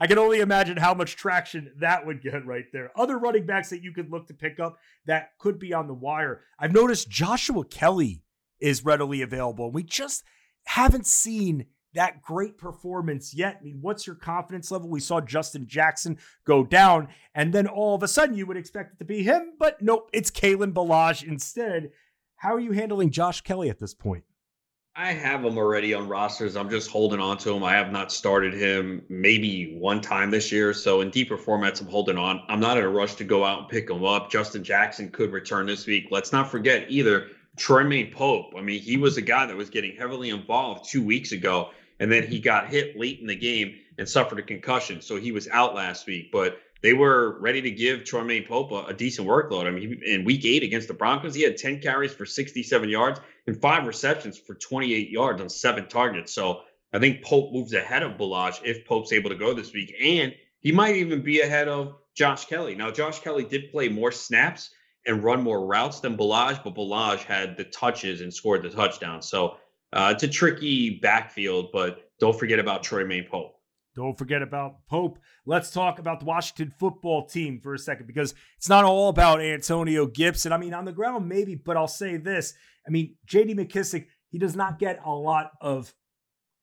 I 0.00 0.08
can 0.08 0.18
only 0.18 0.40
imagine 0.40 0.78
how 0.78 0.94
much 0.94 1.14
traction 1.14 1.70
that 1.78 2.04
would 2.06 2.20
get 2.20 2.44
right 2.44 2.66
there. 2.72 2.90
Other 2.96 3.18
running 3.18 3.46
backs 3.46 3.70
that 3.70 3.84
you 3.84 3.92
could 3.92 4.10
look 4.10 4.26
to 4.26 4.34
pick 4.34 4.58
up 4.58 4.78
that 5.06 5.38
could 5.38 5.60
be 5.60 5.72
on 5.72 5.86
the 5.86 5.94
wire. 5.94 6.40
I've 6.58 6.72
noticed 6.72 7.08
Joshua 7.08 7.64
Kelley 7.64 8.24
is 8.58 8.84
readily 8.84 9.22
available. 9.22 9.66
And 9.66 9.74
we 9.74 9.84
just 9.84 10.24
haven't 10.64 11.06
seen 11.06 11.66
that 11.94 12.22
great 12.22 12.58
performance 12.58 13.34
yet. 13.34 13.58
I 13.60 13.64
mean, 13.64 13.78
what's 13.80 14.06
your 14.06 14.16
confidence 14.16 14.70
level? 14.70 14.88
We 14.88 15.00
saw 15.00 15.20
Justin 15.20 15.66
Jackson 15.66 16.18
go 16.44 16.64
down, 16.64 17.08
and 17.34 17.52
then 17.52 17.66
all 17.66 17.94
of 17.94 18.02
a 18.02 18.08
sudden 18.08 18.36
you 18.36 18.46
would 18.46 18.56
expect 18.56 18.94
it 18.94 18.98
to 18.98 19.04
be 19.04 19.22
him, 19.22 19.54
but 19.58 19.80
nope, 19.80 20.10
it's 20.12 20.30
Kalen 20.30 20.72
Ballage 20.72 21.26
instead. 21.26 21.90
How 22.36 22.54
are 22.54 22.60
you 22.60 22.72
handling 22.72 23.10
Josh 23.10 23.40
Kelley 23.40 23.70
at 23.70 23.78
this 23.78 23.94
point? 23.94 24.24
I 25.00 25.12
have 25.12 25.44
him 25.44 25.56
already 25.56 25.94
on 25.94 26.08
rosters. 26.08 26.56
I'm 26.56 26.68
just 26.68 26.90
holding 26.90 27.20
on 27.20 27.38
to 27.38 27.52
him. 27.52 27.62
I 27.62 27.72
have 27.74 27.92
not 27.92 28.10
started 28.10 28.52
him 28.52 29.04
maybe 29.08 29.76
one 29.78 30.00
time 30.00 30.28
this 30.28 30.50
year. 30.50 30.74
So 30.74 31.02
in 31.02 31.10
deeper 31.10 31.36
formats, 31.36 31.80
I'm 31.80 31.86
holding 31.86 32.18
on. 32.18 32.42
I'm 32.48 32.58
not 32.58 32.78
in 32.78 32.82
a 32.82 32.88
rush 32.88 33.14
to 33.14 33.24
go 33.24 33.44
out 33.44 33.60
and 33.60 33.68
pick 33.68 33.88
him 33.88 34.04
up. 34.04 34.28
Justin 34.28 34.64
Jackson 34.64 35.08
could 35.08 35.32
return 35.32 35.66
this 35.66 35.86
week. 35.86 36.08
Let's 36.10 36.32
not 36.32 36.50
forget 36.50 36.86
either 36.88 37.28
Troymaine 37.58 38.12
Pope. 38.12 38.54
I 38.56 38.62
mean, 38.62 38.80
he 38.80 38.96
was 38.96 39.16
a 39.16 39.22
guy 39.22 39.46
that 39.46 39.56
was 39.56 39.70
getting 39.70 39.96
heavily 39.96 40.30
involved 40.30 40.88
two 40.88 41.02
weeks 41.02 41.32
ago 41.32 41.70
and 42.00 42.10
then 42.10 42.26
he 42.26 42.38
got 42.38 42.68
hit 42.68 42.98
late 42.98 43.20
in 43.20 43.26
the 43.26 43.34
game 43.34 43.76
and 43.98 44.08
suffered 44.08 44.38
a 44.38 44.42
concussion, 44.42 45.00
so 45.00 45.16
he 45.16 45.32
was 45.32 45.48
out 45.48 45.74
last 45.74 46.06
week. 46.06 46.30
But 46.30 46.60
they 46.80 46.92
were 46.92 47.38
ready 47.40 47.60
to 47.62 47.70
give 47.70 48.00
Troymaine 48.00 48.46
Pope 48.46 48.70
a, 48.70 48.86
a 48.86 48.94
decent 48.94 49.26
workload. 49.26 49.66
I 49.66 49.70
mean, 49.70 50.00
in 50.04 50.24
week 50.24 50.44
eight 50.44 50.62
against 50.62 50.86
the 50.86 50.94
Broncos, 50.94 51.34
he 51.34 51.42
had 51.42 51.56
10 51.56 51.80
carries 51.80 52.14
for 52.14 52.24
67 52.24 52.88
yards 52.88 53.20
and 53.46 53.60
five 53.60 53.86
receptions 53.86 54.38
for 54.38 54.54
28 54.54 55.10
yards 55.10 55.40
on 55.40 55.48
seven 55.48 55.88
targets. 55.88 56.32
So 56.32 56.60
I 56.92 57.00
think 57.00 57.24
Pope 57.24 57.52
moves 57.52 57.72
ahead 57.74 58.04
of 58.04 58.12
Ballage 58.12 58.60
if 58.64 58.86
Pope's 58.86 59.12
able 59.12 59.30
to 59.30 59.36
go 59.36 59.52
this 59.54 59.72
week. 59.72 59.92
And 60.00 60.34
he 60.60 60.70
might 60.70 60.96
even 60.96 61.22
be 61.22 61.40
ahead 61.40 61.66
of 61.66 61.96
Josh 62.14 62.44
Kelley. 62.44 62.76
Now, 62.76 62.92
Josh 62.92 63.18
Kelley 63.20 63.44
did 63.44 63.72
play 63.72 63.88
more 63.88 64.12
snaps 64.12 64.70
and 65.08 65.24
run 65.24 65.42
more 65.42 65.66
routes 65.66 66.00
than 66.00 66.16
Ballage, 66.16 66.62
but 66.62 66.74
Ballage 66.74 67.24
had 67.24 67.56
the 67.56 67.64
touches 67.64 68.20
and 68.20 68.32
scored 68.32 68.62
the 68.62 68.70
touchdown. 68.70 69.22
So 69.22 69.56
uh, 69.92 70.12
it's 70.14 70.22
a 70.22 70.28
tricky 70.28 71.00
backfield, 71.00 71.70
but 71.72 72.10
don't 72.20 72.38
forget 72.38 72.58
about 72.58 72.84
Troymaine 72.84 73.28
Pope. 73.28 73.54
Don't 73.96 74.16
forget 74.16 74.42
about 74.42 74.86
Pope. 74.86 75.18
Let's 75.46 75.70
talk 75.70 75.98
about 75.98 76.20
the 76.20 76.26
Washington 76.26 76.72
football 76.78 77.26
team 77.26 77.58
for 77.60 77.74
a 77.74 77.78
second 77.78 78.06
because 78.06 78.34
it's 78.58 78.68
not 78.68 78.84
all 78.84 79.08
about 79.08 79.40
Antonio 79.40 80.06
Gibson. 80.06 80.52
I 80.52 80.58
mean, 80.58 80.74
on 80.74 80.84
the 80.84 80.92
ground, 80.92 81.28
maybe, 81.28 81.56
but 81.56 81.76
I'll 81.76 81.88
say 81.88 82.16
this. 82.16 82.54
I 82.86 82.90
mean, 82.90 83.16
JD 83.26 83.58
McKissic, 83.58 84.06
he 84.30 84.38
does 84.38 84.54
not 84.54 84.78
get 84.78 85.00
a 85.04 85.10
lot 85.10 85.52
of 85.60 85.92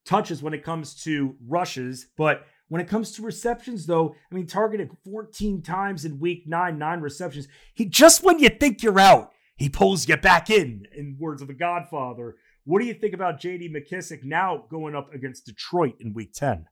touches 0.06 0.42
when 0.42 0.54
it 0.54 0.64
comes 0.64 1.04
to 1.04 1.36
rushes, 1.46 2.08
but 2.16 2.46
when 2.68 2.82
it 2.82 2.88
comes 2.88 3.12
to 3.12 3.22
receptions, 3.22 3.86
though, 3.86 4.16
I 4.32 4.36
mean, 4.36 4.48
targeted 4.48 4.90
14 5.04 5.62
times 5.62 6.06
in 6.06 6.20
week 6.20 6.44
nine, 6.48 6.78
nine 6.78 7.02
receptions. 7.02 7.48
He 7.74 7.86
just 7.86 8.24
when 8.24 8.40
you 8.40 8.50
think 8.50 8.82
you're 8.82 9.00
out, 9.00 9.32
he 9.56 9.70
pulls 9.70 10.08
you 10.08 10.18
back 10.18 10.50
in, 10.50 10.88
in 10.96 11.18
words 11.20 11.42
of 11.42 11.48
the 11.48 11.54
Godfather. 11.54 12.36
What 12.66 12.82
do 12.82 12.88
you 12.88 12.96
think 12.96 13.14
about 13.14 13.40
JD 13.40 13.72
McKissic 13.72 14.24
now 14.24 14.66
going 14.70 14.96
up 14.96 15.14
against 15.14 15.46
Detroit 15.46 15.96
in 16.00 16.14
week 16.14 16.34
10? 16.34 16.66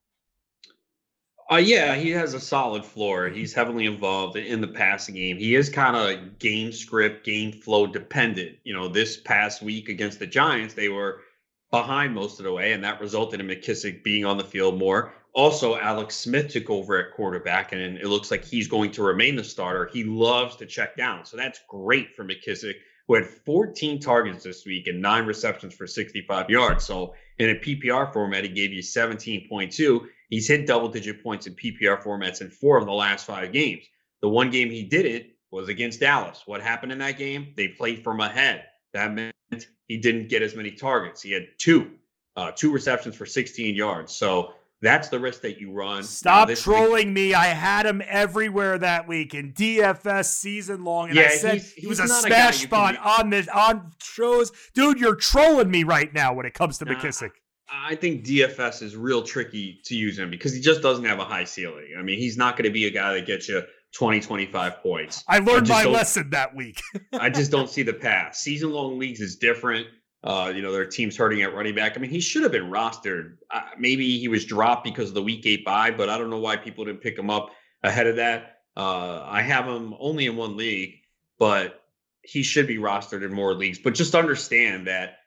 Uh, 1.51 1.57
yeah, 1.57 1.95
he 1.95 2.09
has 2.11 2.33
a 2.33 2.39
solid 2.39 2.83
floor. 2.85 3.29
He's 3.29 3.53
heavily 3.53 3.85
involved 3.85 4.37
in 4.37 4.61
the 4.61 4.67
passing 4.67 5.15
game. 5.15 5.37
He 5.37 5.55
is 5.55 5.69
kind 5.69 5.95
of 5.95 6.39
game 6.39 6.71
script, 6.71 7.25
game 7.25 7.51
flow 7.51 7.85
dependent. 7.85 8.57
You 8.63 8.73
know, 8.73 8.87
this 8.87 9.17
past 9.17 9.61
week 9.61 9.89
against 9.89 10.19
the 10.19 10.25
Giants, 10.25 10.73
they 10.73 10.89
were 10.89 11.21
behind 11.69 12.15
most 12.15 12.39
of 12.39 12.45
the 12.45 12.53
way, 12.53 12.71
and 12.71 12.83
that 12.83 13.01
resulted 13.01 13.39
in 13.39 13.47
McKissic 13.47 14.03
being 14.03 14.25
on 14.25 14.37
the 14.37 14.43
field 14.43 14.79
more. 14.79 15.13
Also, 15.33 15.75
Alex 15.75 16.15
Smith 16.15 16.51
took 16.51 16.69
over 16.69 16.97
at 16.97 17.13
quarterback, 17.15 17.71
and 17.71 17.81
it 17.81 18.07
looks 18.07 18.29
like 18.29 18.45
he's 18.45 18.67
going 18.67 18.91
to 18.91 19.03
remain 19.03 19.35
the 19.35 19.43
starter. 19.43 19.89
He 19.91 20.03
loves 20.03 20.55
to 20.57 20.65
check 20.65 20.95
down, 20.95 21.25
so 21.25 21.37
that's 21.37 21.59
great 21.67 22.15
for 22.15 22.23
McKissic, 22.23 22.75
who 23.07 23.15
had 23.15 23.25
14 23.25 23.99
targets 23.99 24.43
this 24.43 24.65
week 24.65 24.87
and 24.87 25.01
nine 25.01 25.25
receptions 25.25 25.73
for 25.73 25.87
65 25.87 26.49
yards. 26.49 26.85
So, 26.85 27.15
in 27.39 27.49
a 27.49 27.55
PPR 27.55 28.13
format, 28.13 28.43
he 28.43 28.49
gave 28.49 28.71
you 28.71 28.83
17.2 28.83 30.07
He's 30.33 30.47
hit 30.47 30.65
double 30.65 30.89
digit 30.89 31.21
points 31.21 31.45
in 31.45 31.53
PPR 31.53 32.01
formats 32.01 32.41
in 32.41 32.49
four 32.49 32.79
of 32.79 32.87
the 32.87 32.91
last 32.91 33.27
five 33.27 33.51
games. 33.51 33.83
The 34.23 34.29
one 34.29 34.49
game 34.49 34.71
he 34.71 34.81
did 34.81 35.05
it 35.05 35.35
was 35.51 35.69
against 35.69 35.99
Dallas. 35.99 36.41
What 36.47 36.59
happened 36.59 36.91
in 36.91 36.97
that 36.97 37.19
game? 37.19 37.53
They 37.55 37.67
played 37.67 38.03
from 38.03 38.19
ahead. 38.19 38.63
That 38.93 39.13
meant 39.13 39.67
he 39.87 39.97
didn't 39.97 40.29
get 40.29 40.41
as 40.41 40.55
many 40.55 40.71
targets. 40.71 41.21
He 41.21 41.33
had 41.33 41.49
two, 41.59 41.91
uh, 42.35 42.51
two 42.55 42.71
receptions 42.71 43.15
for 43.15 43.27
16 43.27 43.75
yards. 43.75 44.15
So 44.15 44.55
that's 44.83 45.07
the 45.07 45.19
risk 45.19 45.41
that 45.41 45.59
you 45.59 45.71
run. 45.71 46.03
Stop 46.03 46.49
trolling 46.49 47.07
week. 47.07 47.15
me. 47.15 47.33
I 47.33 47.45
had 47.45 47.85
him 47.85 48.01
everywhere 48.05 48.77
that 48.77 49.07
week 49.07 49.33
in 49.33 49.53
DFS 49.53 50.25
season 50.25 50.83
long, 50.83 51.07
and 51.07 51.17
yeah, 51.17 51.25
I 51.25 51.27
said 51.29 51.53
he's, 51.53 51.73
he 51.73 51.87
was 51.87 51.99
a 51.99 52.07
smash 52.07 52.63
spot 52.63 52.97
on 52.97 53.29
this 53.29 53.47
on 53.47 53.91
shows. 54.01 54.51
Dude, 54.73 54.99
you're 54.99 55.15
trolling 55.15 55.71
me 55.71 55.83
right 55.83 56.13
now 56.13 56.33
when 56.33 56.45
it 56.45 56.53
comes 56.53 56.77
to 56.79 56.85
nah, 56.85 56.93
McKissic. 56.93 57.31
I 57.71 57.95
think 57.95 58.25
DFS 58.25 58.83
is 58.83 58.95
real 58.95 59.23
tricky 59.23 59.79
to 59.85 59.95
use 59.95 60.19
him 60.19 60.29
because 60.29 60.53
he 60.53 60.61
just 60.61 60.81
doesn't 60.81 61.05
have 61.05 61.19
a 61.19 61.25
high 61.25 61.45
ceiling. 61.45 61.95
I 61.97 62.03
mean, 62.03 62.19
he's 62.19 62.37
not 62.37 62.57
going 62.57 62.65
to 62.65 62.73
be 62.73 62.85
a 62.85 62.91
guy 62.91 63.13
that 63.13 63.25
gets 63.25 63.47
you 63.47 63.63
20, 63.95 64.19
25 64.19 64.83
points. 64.83 65.23
I 65.27 65.39
learned 65.39 65.71
I 65.71 65.85
my 65.85 65.89
lesson 65.89 66.29
that 66.31 66.55
week. 66.55 66.81
I 67.13 67.29
just 67.29 67.51
don't 67.51 67.69
see 67.69 67.83
the 67.83 67.93
path. 67.93 68.35
Season 68.35 68.71
long 68.71 68.99
leagues 68.99 69.21
is 69.21 69.37
different. 69.37 69.87
Uh, 70.23 70.51
you 70.55 70.61
know, 70.61 70.71
their 70.71 70.85
team's 70.85 71.17
hurting 71.17 71.41
at 71.41 71.53
running 71.53 71.75
back. 71.75 71.97
I 71.97 71.99
mean, 71.99 72.09
he 72.09 72.21
should 72.21 72.43
have 72.43 72.51
been 72.51 72.71
rostered. 72.71 73.37
Uh, 73.51 73.61
maybe 73.77 74.17
he 74.17 74.29
was 74.29 74.45
dropped 74.45 74.85
because 74.85 75.09
of 75.09 75.15
the 75.15 75.23
week 75.23 75.45
eight 75.45 75.65
bye, 75.65 75.91
but 75.91 76.09
I 76.09 76.17
don't 76.17 76.29
know 76.29 76.39
why 76.39 76.55
people 76.55 76.85
didn't 76.85 77.01
pick 77.01 77.17
him 77.17 77.29
up 77.29 77.51
ahead 77.83 78.07
of 78.07 78.15
that. 78.15 78.61
Uh, 78.75 79.23
I 79.25 79.41
have 79.41 79.65
him 79.65 79.93
only 79.99 80.25
in 80.25 80.37
one 80.37 80.55
league, 80.55 80.95
but 81.37 81.81
he 82.21 82.41
should 82.41 82.67
be 82.67 82.77
rostered 82.77 83.23
in 83.23 83.33
more 83.33 83.53
leagues. 83.53 83.79
But 83.79 83.95
just 83.95 84.15
understand 84.15 84.87
that 84.87 85.17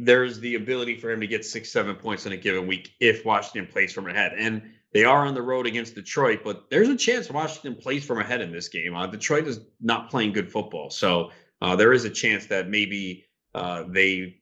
there's 0.00 0.40
the 0.40 0.54
ability 0.54 0.96
for 0.98 1.10
him 1.10 1.20
to 1.20 1.26
get 1.26 1.44
six, 1.44 1.70
seven 1.70 1.94
points 1.94 2.26
in 2.26 2.32
a 2.32 2.36
given 2.36 2.66
week 2.66 2.92
if 3.00 3.24
Washington 3.24 3.70
plays 3.70 3.92
from 3.92 4.08
ahead. 4.08 4.32
And 4.36 4.62
they 4.92 5.04
are 5.04 5.26
on 5.26 5.34
the 5.34 5.42
road 5.42 5.66
against 5.66 5.94
Detroit, 5.94 6.40
but 6.42 6.70
there's 6.70 6.88
a 6.88 6.96
chance 6.96 7.28
Washington 7.28 7.76
plays 7.76 8.04
from 8.04 8.18
ahead 8.18 8.40
in 8.40 8.50
this 8.50 8.68
game. 8.68 8.96
Uh, 8.96 9.06
Detroit 9.06 9.46
is 9.46 9.60
not 9.80 10.10
playing 10.10 10.32
good 10.32 10.50
football. 10.50 10.90
So 10.90 11.32
uh, 11.60 11.76
there 11.76 11.92
is 11.92 12.04
a 12.04 12.10
chance 12.10 12.46
that 12.46 12.68
maybe 12.68 13.26
uh, 13.56 13.84
they 13.88 14.36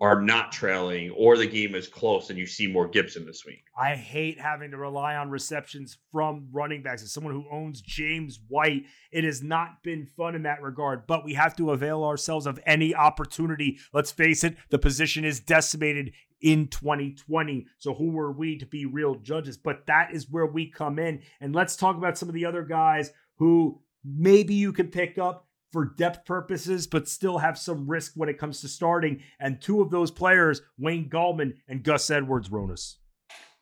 are 0.00 0.20
not 0.20 0.52
trailing 0.52 1.10
or 1.10 1.36
the 1.36 1.46
game 1.46 1.74
is 1.74 1.88
close 1.88 2.30
and 2.30 2.38
you 2.38 2.46
see 2.46 2.68
more 2.68 2.86
Gibson 2.86 3.26
this 3.26 3.44
week. 3.44 3.64
I 3.76 3.96
hate 3.96 4.38
having 4.38 4.70
to 4.70 4.76
rely 4.76 5.16
on 5.16 5.28
receptions 5.28 5.98
from 6.12 6.46
running 6.52 6.82
backs. 6.82 7.02
As 7.02 7.12
someone 7.12 7.32
who 7.32 7.46
owns 7.50 7.80
James 7.80 8.38
White, 8.46 8.84
it 9.10 9.24
has 9.24 9.42
not 9.42 9.82
been 9.82 10.06
fun 10.06 10.36
in 10.36 10.44
that 10.44 10.62
regard, 10.62 11.06
but 11.08 11.24
we 11.24 11.34
have 11.34 11.56
to 11.56 11.72
avail 11.72 12.04
ourselves 12.04 12.46
of 12.46 12.60
any 12.64 12.94
opportunity. 12.94 13.78
Let's 13.92 14.12
face 14.12 14.44
it, 14.44 14.56
the 14.70 14.78
position 14.78 15.24
is 15.24 15.40
decimated 15.40 16.12
in 16.40 16.68
2020. 16.68 17.66
So 17.78 17.94
who 17.94 18.16
are 18.20 18.30
we 18.30 18.56
to 18.58 18.66
be 18.66 18.86
real 18.86 19.16
judges? 19.16 19.56
But 19.56 19.86
that 19.86 20.14
is 20.14 20.30
where 20.30 20.46
we 20.46 20.70
come 20.70 21.00
in. 21.00 21.22
And 21.40 21.52
let's 21.52 21.74
talk 21.74 21.96
about 21.96 22.16
some 22.16 22.28
of 22.28 22.36
the 22.36 22.44
other 22.44 22.62
guys 22.62 23.10
who 23.38 23.80
maybe 24.04 24.54
you 24.54 24.72
can 24.72 24.88
pick 24.88 25.18
up 25.18 25.47
for 25.72 25.84
depth 25.96 26.24
purposes, 26.24 26.86
but 26.86 27.08
still 27.08 27.38
have 27.38 27.58
some 27.58 27.86
risk 27.86 28.12
when 28.14 28.28
it 28.28 28.38
comes 28.38 28.60
to 28.60 28.68
starting. 28.68 29.22
And 29.40 29.60
two 29.60 29.80
of 29.80 29.90
those 29.90 30.10
players, 30.10 30.62
Wayne 30.78 31.08
Gallman 31.08 31.54
and 31.68 31.82
Gus 31.82 32.10
Edwards 32.10 32.48
Ronis. 32.48 32.96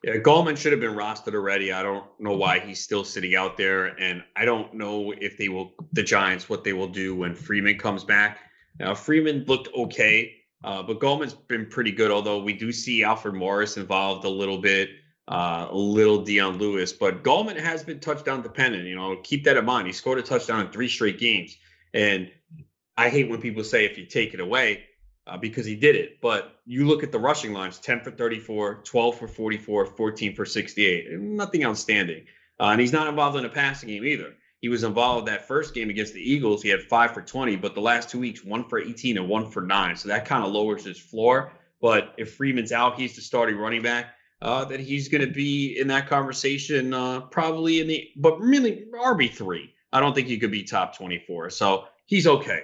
Yeah, 0.04 0.16
Gallman 0.18 0.56
should 0.56 0.72
have 0.72 0.80
been 0.80 0.94
rostered 0.94 1.34
already. 1.34 1.72
I 1.72 1.82
don't 1.82 2.04
know 2.20 2.36
why 2.36 2.60
he's 2.60 2.80
still 2.80 3.02
sitting 3.02 3.34
out 3.34 3.56
there, 3.56 3.86
and 3.98 4.22
I 4.36 4.44
don't 4.44 4.74
know 4.74 5.12
if 5.12 5.36
they 5.36 5.48
will, 5.48 5.72
the 5.92 6.02
Giants, 6.02 6.48
what 6.48 6.64
they 6.64 6.74
will 6.74 6.88
do 6.88 7.16
when 7.16 7.34
Freeman 7.34 7.78
comes 7.78 8.04
back. 8.04 8.38
Now, 8.78 8.94
Freeman 8.94 9.44
looked 9.48 9.68
okay, 9.74 10.32
uh, 10.62 10.82
but 10.82 11.00
Gallman's 11.00 11.34
been 11.34 11.66
pretty 11.66 11.90
good. 11.90 12.10
Although 12.10 12.42
we 12.42 12.52
do 12.52 12.70
see 12.72 13.02
Alfred 13.02 13.34
Morris 13.34 13.78
involved 13.78 14.24
a 14.24 14.28
little 14.28 14.58
bit, 14.58 14.90
uh, 15.28 15.68
a 15.70 15.76
little 15.76 16.22
Dion 16.22 16.58
Lewis, 16.58 16.92
but 16.92 17.24
Gallman 17.24 17.58
has 17.58 17.82
been 17.82 17.98
touchdown 17.98 18.42
dependent. 18.42 18.84
You 18.84 18.96
know, 18.96 19.16
keep 19.24 19.44
that 19.44 19.56
in 19.56 19.64
mind. 19.64 19.86
He 19.86 19.92
scored 19.92 20.18
a 20.18 20.22
touchdown 20.22 20.60
in 20.60 20.70
three 20.70 20.88
straight 20.88 21.18
games. 21.18 21.56
And 21.94 22.30
I 22.96 23.08
hate 23.08 23.28
when 23.28 23.40
people 23.40 23.64
say 23.64 23.84
if 23.84 23.98
you 23.98 24.06
take 24.06 24.34
it 24.34 24.40
away 24.40 24.84
uh, 25.26 25.36
because 25.36 25.66
he 25.66 25.76
did 25.76 25.96
it. 25.96 26.20
But 26.20 26.60
you 26.64 26.86
look 26.86 27.02
at 27.02 27.12
the 27.12 27.18
rushing 27.18 27.52
lines 27.52 27.78
10 27.78 28.00
for 28.00 28.10
34, 28.10 28.82
12 28.84 29.18
for 29.18 29.28
44, 29.28 29.86
14 29.86 30.34
for 30.34 30.44
68. 30.44 31.12
Nothing 31.20 31.64
outstanding. 31.64 32.24
Uh, 32.58 32.66
and 32.66 32.80
he's 32.80 32.92
not 32.92 33.08
involved 33.08 33.36
in 33.36 33.44
a 33.44 33.50
passing 33.50 33.88
game 33.88 34.04
either. 34.04 34.34
He 34.60 34.68
was 34.68 34.84
involved 34.84 35.28
that 35.28 35.46
first 35.46 35.74
game 35.74 35.90
against 35.90 36.14
the 36.14 36.20
Eagles. 36.20 36.62
He 36.62 36.70
had 36.70 36.82
five 36.82 37.12
for 37.12 37.20
20, 37.20 37.56
but 37.56 37.74
the 37.74 37.80
last 37.80 38.08
two 38.08 38.18
weeks, 38.18 38.42
one 38.42 38.64
for 38.64 38.78
18 38.78 39.18
and 39.18 39.28
one 39.28 39.50
for 39.50 39.62
nine. 39.62 39.96
So 39.96 40.08
that 40.08 40.24
kind 40.24 40.44
of 40.44 40.52
lowers 40.52 40.84
his 40.84 40.98
floor. 40.98 41.52
But 41.80 42.14
if 42.16 42.34
Freeman's 42.34 42.72
out, 42.72 42.98
he's 42.98 43.14
the 43.14 43.22
starting 43.22 43.56
running 43.56 43.82
back. 43.82 44.14
Uh, 44.42 44.64
that 44.66 44.80
he's 44.80 45.08
going 45.08 45.26
to 45.26 45.32
be 45.32 45.78
in 45.80 45.88
that 45.88 46.08
conversation, 46.08 46.92
uh, 46.92 47.20
probably 47.22 47.80
in 47.80 47.86
the, 47.86 48.06
but 48.16 48.38
really 48.38 48.84
RB 48.94 49.32
three. 49.32 49.72
I 49.92 50.00
don't 50.00 50.14
think 50.14 50.28
he 50.28 50.38
could 50.38 50.50
be 50.50 50.64
top 50.64 50.96
24. 50.96 51.50
So 51.50 51.84
he's 52.06 52.26
okay. 52.26 52.62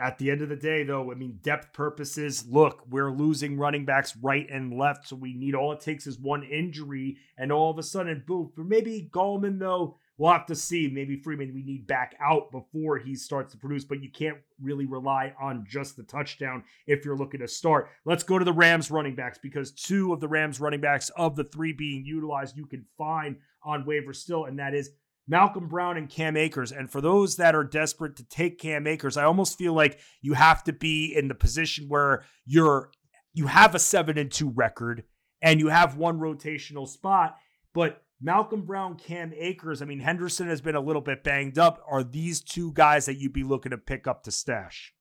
At 0.00 0.18
the 0.18 0.30
end 0.30 0.40
of 0.40 0.48
the 0.48 0.56
day, 0.56 0.82
though, 0.82 1.12
I 1.12 1.14
mean, 1.14 1.40
depth 1.42 1.72
purposes, 1.74 2.46
look, 2.48 2.84
we're 2.88 3.10
losing 3.10 3.58
running 3.58 3.84
backs 3.84 4.16
right 4.16 4.48
and 4.50 4.78
left. 4.78 5.08
So 5.08 5.16
we 5.16 5.34
need 5.34 5.54
all 5.54 5.72
it 5.72 5.80
takes 5.80 6.06
is 6.06 6.18
one 6.18 6.42
injury, 6.42 7.18
and 7.36 7.52
all 7.52 7.70
of 7.70 7.78
a 7.78 7.82
sudden, 7.82 8.24
boom. 8.26 8.50
For 8.54 8.64
maybe 8.64 9.10
Gallman, 9.12 9.58
though, 9.58 9.98
we'll 10.20 10.32
have 10.32 10.46
to 10.46 10.54
see. 10.54 10.88
Maybe 10.92 11.16
Freeman 11.16 11.52
we 11.54 11.62
need 11.62 11.86
back 11.86 12.14
out 12.22 12.52
before 12.52 12.98
he 12.98 13.14
starts 13.14 13.52
to 13.52 13.58
produce, 13.58 13.84
but 13.84 14.02
you 14.02 14.10
can't 14.10 14.38
really 14.60 14.86
rely 14.86 15.34
on 15.40 15.64
just 15.66 15.96
the 15.96 16.02
touchdown 16.02 16.62
if 16.86 17.04
you're 17.04 17.16
looking 17.16 17.40
to 17.40 17.48
start. 17.48 17.88
Let's 18.04 18.22
go 18.22 18.38
to 18.38 18.44
the 18.44 18.52
Rams 18.52 18.90
running 18.90 19.14
backs 19.14 19.38
because 19.42 19.72
two 19.72 20.12
of 20.12 20.20
the 20.20 20.28
Rams 20.28 20.60
running 20.60 20.80
backs 20.80 21.10
of 21.16 21.36
the 21.36 21.44
three 21.44 21.72
being 21.72 22.04
utilized 22.04 22.56
you 22.56 22.66
can 22.66 22.84
find 22.96 23.36
on 23.64 23.86
waiver 23.86 24.12
still, 24.12 24.44
and 24.44 24.58
that 24.58 24.74
is 24.74 24.90
Malcolm 25.30 25.68
Brown 25.68 25.96
and 25.96 26.10
Cam 26.10 26.36
Akers. 26.36 26.72
And 26.72 26.90
for 26.90 27.00
those 27.00 27.36
that 27.36 27.54
are 27.54 27.62
desperate 27.62 28.16
to 28.16 28.24
take 28.24 28.58
Cam 28.58 28.88
Akers, 28.88 29.16
I 29.16 29.24
almost 29.24 29.56
feel 29.56 29.72
like 29.72 30.00
you 30.20 30.34
have 30.34 30.64
to 30.64 30.72
be 30.72 31.14
in 31.16 31.28
the 31.28 31.36
position 31.36 31.88
where 31.88 32.24
you're 32.44 32.90
you 33.32 33.46
have 33.46 33.76
a 33.76 33.78
7 33.78 34.18
and 34.18 34.30
2 34.30 34.50
record 34.50 35.04
and 35.40 35.60
you 35.60 35.68
have 35.68 35.96
one 35.96 36.18
rotational 36.18 36.88
spot, 36.88 37.36
but 37.72 38.02
Malcolm 38.20 38.62
Brown, 38.62 38.98
Cam 38.98 39.32
Akers, 39.34 39.80
I 39.80 39.84
mean 39.84 40.00
Henderson 40.00 40.48
has 40.48 40.60
been 40.60 40.74
a 40.74 40.80
little 40.80 41.00
bit 41.00 41.22
banged 41.22 41.58
up. 41.58 41.80
Are 41.88 42.02
these 42.02 42.40
two 42.40 42.72
guys 42.72 43.06
that 43.06 43.18
you'd 43.18 43.32
be 43.32 43.44
looking 43.44 43.70
to 43.70 43.78
pick 43.78 44.08
up 44.08 44.24
to 44.24 44.32
stash? 44.32 44.92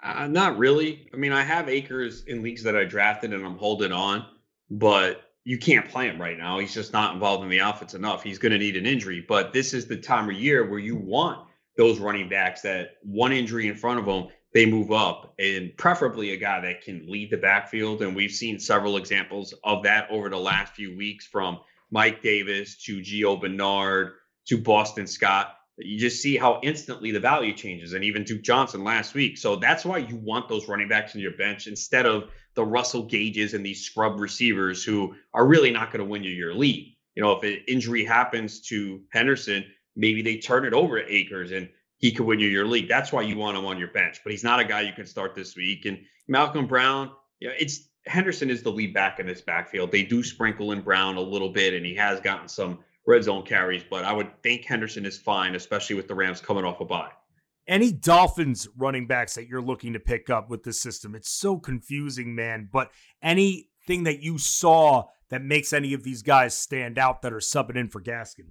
Uh, 0.00 0.28
not 0.28 0.58
really. 0.58 1.08
I 1.12 1.16
mean, 1.16 1.32
I 1.32 1.42
have 1.42 1.68
Akers 1.68 2.22
in 2.28 2.40
leagues 2.40 2.62
that 2.62 2.76
I 2.76 2.84
drafted 2.84 3.34
and 3.34 3.44
I'm 3.44 3.58
holding 3.58 3.90
on, 3.90 4.24
but 4.70 5.27
you 5.48 5.56
can't 5.56 5.88
play 5.88 6.06
him 6.06 6.20
right 6.20 6.36
now. 6.36 6.58
He's 6.58 6.74
just 6.74 6.92
not 6.92 7.14
involved 7.14 7.42
in 7.42 7.48
the 7.48 7.60
offense 7.60 7.94
enough. 7.94 8.22
He's 8.22 8.36
going 8.36 8.52
to 8.52 8.58
need 8.58 8.76
an 8.76 8.84
injury. 8.84 9.24
But 9.26 9.54
this 9.54 9.72
is 9.72 9.86
the 9.86 9.96
time 9.96 10.28
of 10.28 10.36
year 10.36 10.68
where 10.68 10.78
you 10.78 10.94
want 10.94 11.48
those 11.74 11.98
running 11.98 12.28
backs 12.28 12.60
that 12.60 12.96
one 13.02 13.32
injury 13.32 13.66
in 13.66 13.74
front 13.74 13.98
of 13.98 14.04
them, 14.04 14.26
they 14.52 14.66
move 14.66 14.92
up, 14.92 15.32
and 15.38 15.74
preferably 15.78 16.32
a 16.32 16.36
guy 16.36 16.60
that 16.60 16.82
can 16.82 17.10
lead 17.10 17.30
the 17.30 17.38
backfield. 17.38 18.02
And 18.02 18.14
we've 18.14 18.30
seen 18.30 18.60
several 18.60 18.98
examples 18.98 19.54
of 19.64 19.82
that 19.84 20.10
over 20.10 20.28
the 20.28 20.36
last 20.36 20.74
few 20.74 20.94
weeks 20.94 21.24
from 21.24 21.60
Mike 21.90 22.20
Davis 22.20 22.76
to 22.84 22.98
Gio 22.98 23.40
Bernard 23.40 24.16
to 24.48 24.58
Boston 24.58 25.06
Scott. 25.06 25.54
You 25.78 25.98
just 25.98 26.20
see 26.20 26.36
how 26.36 26.60
instantly 26.62 27.10
the 27.10 27.20
value 27.20 27.54
changes, 27.54 27.94
and 27.94 28.04
even 28.04 28.22
Duke 28.22 28.42
Johnson 28.42 28.84
last 28.84 29.14
week. 29.14 29.38
So 29.38 29.56
that's 29.56 29.86
why 29.86 29.96
you 29.96 30.16
want 30.16 30.46
those 30.50 30.68
running 30.68 30.88
backs 30.88 31.14
in 31.14 31.22
your 31.22 31.38
bench 31.38 31.68
instead 31.68 32.04
of 32.04 32.24
the 32.58 32.64
Russell 32.64 33.04
Gages 33.04 33.54
and 33.54 33.64
these 33.64 33.84
scrub 33.84 34.18
receivers 34.18 34.82
who 34.82 35.14
are 35.32 35.46
really 35.46 35.70
not 35.70 35.92
going 35.92 36.04
to 36.04 36.10
win 36.10 36.24
you 36.24 36.32
your 36.32 36.54
lead. 36.54 36.92
You 37.14 37.22
know, 37.22 37.30
if 37.30 37.44
an 37.44 37.62
injury 37.68 38.04
happens 38.04 38.62
to 38.62 39.00
Henderson, 39.12 39.64
maybe 39.94 40.22
they 40.22 40.38
turn 40.38 40.64
it 40.64 40.72
over 40.72 41.00
to 41.00 41.08
Akers 41.08 41.52
and 41.52 41.68
he 41.98 42.10
could 42.10 42.26
win 42.26 42.40
you 42.40 42.48
your 42.48 42.66
league. 42.66 42.88
That's 42.88 43.12
why 43.12 43.22
you 43.22 43.36
want 43.36 43.56
him 43.56 43.64
on 43.64 43.78
your 43.78 43.92
bench. 43.92 44.22
But 44.24 44.32
he's 44.32 44.42
not 44.42 44.58
a 44.58 44.64
guy 44.64 44.80
you 44.80 44.92
can 44.92 45.06
start 45.06 45.36
this 45.36 45.54
week. 45.54 45.84
And 45.84 46.00
Malcolm 46.26 46.66
Brown, 46.66 47.12
yeah, 47.38 47.50
it's 47.56 47.90
Henderson 48.06 48.50
is 48.50 48.64
the 48.64 48.72
lead 48.72 48.92
back 48.92 49.20
in 49.20 49.26
this 49.28 49.40
backfield. 49.40 49.92
They 49.92 50.02
do 50.02 50.24
sprinkle 50.24 50.72
in 50.72 50.80
Brown 50.80 51.16
a 51.16 51.20
little 51.20 51.50
bit, 51.50 51.74
and 51.74 51.86
he 51.86 51.94
has 51.94 52.18
gotten 52.18 52.48
some 52.48 52.80
red 53.06 53.22
zone 53.22 53.44
carries. 53.44 53.84
But 53.88 54.04
I 54.04 54.12
would 54.12 54.42
think 54.42 54.64
Henderson 54.64 55.06
is 55.06 55.16
fine, 55.16 55.54
especially 55.54 55.94
with 55.94 56.08
the 56.08 56.16
Rams 56.16 56.40
coming 56.40 56.64
off 56.64 56.80
a 56.80 56.84
bye 56.84 57.12
any 57.68 57.92
Dolphins 57.92 58.66
running 58.76 59.06
backs 59.06 59.34
that 59.34 59.46
you're 59.46 59.62
looking 59.62 59.92
to 59.92 60.00
pick 60.00 60.30
up 60.30 60.48
with 60.48 60.64
this 60.64 60.80
system. 60.80 61.14
It's 61.14 61.30
so 61.30 61.58
confusing, 61.58 62.34
man. 62.34 62.68
But 62.72 62.90
anything 63.22 64.04
that 64.04 64.20
you 64.20 64.38
saw 64.38 65.04
that 65.28 65.42
makes 65.42 65.72
any 65.72 65.92
of 65.92 66.02
these 66.02 66.22
guys 66.22 66.56
stand 66.56 66.98
out 66.98 67.22
that 67.22 67.32
are 67.32 67.38
subbing 67.38 67.76
in 67.76 67.88
for 67.88 68.00
Gaskin? 68.00 68.48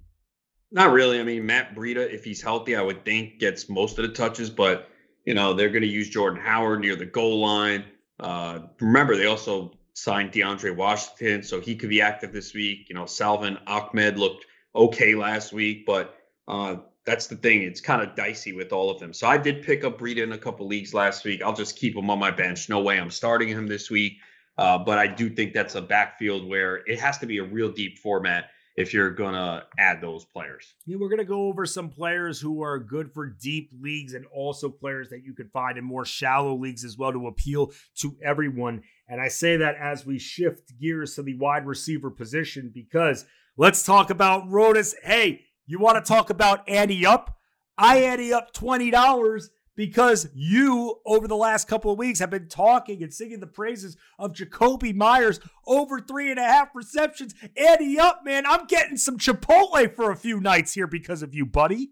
Not 0.70 0.92
really. 0.92 1.18
I 1.18 1.24
mean, 1.24 1.44
Matt 1.44 1.74
Breida, 1.74 2.12
if 2.12 2.24
he's 2.24 2.40
healthy, 2.40 2.76
I 2.76 2.82
would 2.82 3.04
think 3.04 3.38
gets 3.38 3.68
most 3.68 3.98
of 3.98 4.06
the 4.06 4.12
touches, 4.12 4.50
but 4.50 4.88
you 5.24 5.34
know 5.34 5.52
they're 5.52 5.70
going 5.70 5.82
to 5.82 5.88
use 5.88 6.08
Jordan 6.08 6.40
Howard 6.40 6.80
near 6.80 6.94
the 6.94 7.06
goal 7.06 7.40
line. 7.40 7.84
Uh, 8.20 8.60
remember, 8.80 9.16
they 9.16 9.26
also 9.26 9.72
signed 9.94 10.30
DeAndre 10.30 10.76
Washington, 10.76 11.42
so 11.42 11.60
he 11.60 11.74
could 11.74 11.88
be 11.88 12.02
active 12.02 12.32
this 12.32 12.54
week. 12.54 12.86
You 12.88 12.94
know, 12.94 13.06
Salvon 13.06 13.58
Ahmed 13.66 14.18
looked 14.18 14.46
okay 14.74 15.14
last 15.14 15.52
week, 15.52 15.86
but 15.86 16.14
uh, 16.46 16.76
that's 17.08 17.26
the 17.26 17.36
thing. 17.36 17.62
It's 17.62 17.80
kind 17.80 18.02
of 18.02 18.14
dicey 18.14 18.52
with 18.52 18.70
all 18.70 18.90
of 18.90 19.00
them. 19.00 19.14
So 19.14 19.26
I 19.26 19.38
did 19.38 19.62
pick 19.62 19.82
up 19.82 19.98
Breida 19.98 20.18
in 20.18 20.32
a 20.32 20.38
couple 20.38 20.66
leagues 20.66 20.92
last 20.92 21.24
week. 21.24 21.42
I'll 21.42 21.54
just 21.54 21.76
keep 21.76 21.96
him 21.96 22.10
on 22.10 22.18
my 22.18 22.30
bench. 22.30 22.68
No 22.68 22.80
way 22.80 23.00
I'm 23.00 23.10
starting 23.10 23.48
him 23.48 23.66
this 23.66 23.90
week. 23.90 24.18
Uh, 24.58 24.76
but 24.76 24.98
I 24.98 25.06
do 25.06 25.30
think 25.30 25.54
that's 25.54 25.74
a 25.74 25.80
backfield 25.80 26.46
where 26.46 26.82
it 26.86 27.00
has 27.00 27.16
to 27.18 27.26
be 27.26 27.38
a 27.38 27.44
real 27.44 27.72
deep 27.72 27.98
format 27.98 28.50
if 28.76 28.92
you're 28.92 29.10
going 29.10 29.32
to 29.32 29.64
add 29.78 30.02
those 30.02 30.26
players. 30.26 30.74
Yeah, 30.84 30.98
we're 31.00 31.08
going 31.08 31.18
to 31.18 31.24
go 31.24 31.46
over 31.46 31.64
some 31.64 31.88
players 31.88 32.40
who 32.40 32.62
are 32.62 32.78
good 32.78 33.10
for 33.10 33.26
deep 33.26 33.70
leagues 33.80 34.12
and 34.12 34.26
also 34.26 34.68
players 34.68 35.08
that 35.08 35.24
you 35.24 35.32
could 35.32 35.50
find 35.50 35.78
in 35.78 35.84
more 35.84 36.04
shallow 36.04 36.54
leagues 36.54 36.84
as 36.84 36.98
well 36.98 37.12
to 37.12 37.26
appeal 37.26 37.72
to 38.00 38.16
everyone. 38.22 38.82
And 39.08 39.18
I 39.18 39.28
say 39.28 39.56
that 39.56 39.76
as 39.76 40.04
we 40.04 40.18
shift 40.18 40.78
gears 40.78 41.14
to 41.14 41.22
the 41.22 41.38
wide 41.38 41.66
receiver 41.66 42.10
position 42.10 42.70
because 42.72 43.24
let's 43.56 43.82
talk 43.82 44.10
about 44.10 44.46
Ronis. 44.48 44.94
Hey, 45.02 45.46
you 45.68 45.78
want 45.78 46.04
to 46.04 46.08
talk 46.08 46.30
about 46.30 46.68
ante 46.68 47.06
up? 47.06 47.36
I 47.76 47.98
ante 47.98 48.32
up 48.32 48.52
$20 48.52 49.48
because 49.76 50.28
you, 50.34 50.96
over 51.06 51.28
the 51.28 51.36
last 51.36 51.68
couple 51.68 51.92
of 51.92 51.98
weeks, 51.98 52.18
have 52.18 52.30
been 52.30 52.48
talking 52.48 53.02
and 53.02 53.14
singing 53.14 53.38
the 53.38 53.46
praises 53.46 53.96
of 54.18 54.32
Jakobi 54.32 54.92
Meyers 54.92 55.38
over 55.66 56.00
three 56.00 56.30
and 56.30 56.40
a 56.40 56.42
half 56.42 56.70
receptions. 56.74 57.34
Ante 57.56 58.00
up, 58.00 58.22
man. 58.24 58.44
I'm 58.44 58.66
getting 58.66 58.96
some 58.96 59.18
Chipotle 59.18 59.94
for 59.94 60.10
a 60.10 60.16
few 60.16 60.40
nights 60.40 60.72
here 60.72 60.88
because 60.88 61.22
of 61.22 61.32
you, 61.32 61.46
buddy. 61.46 61.90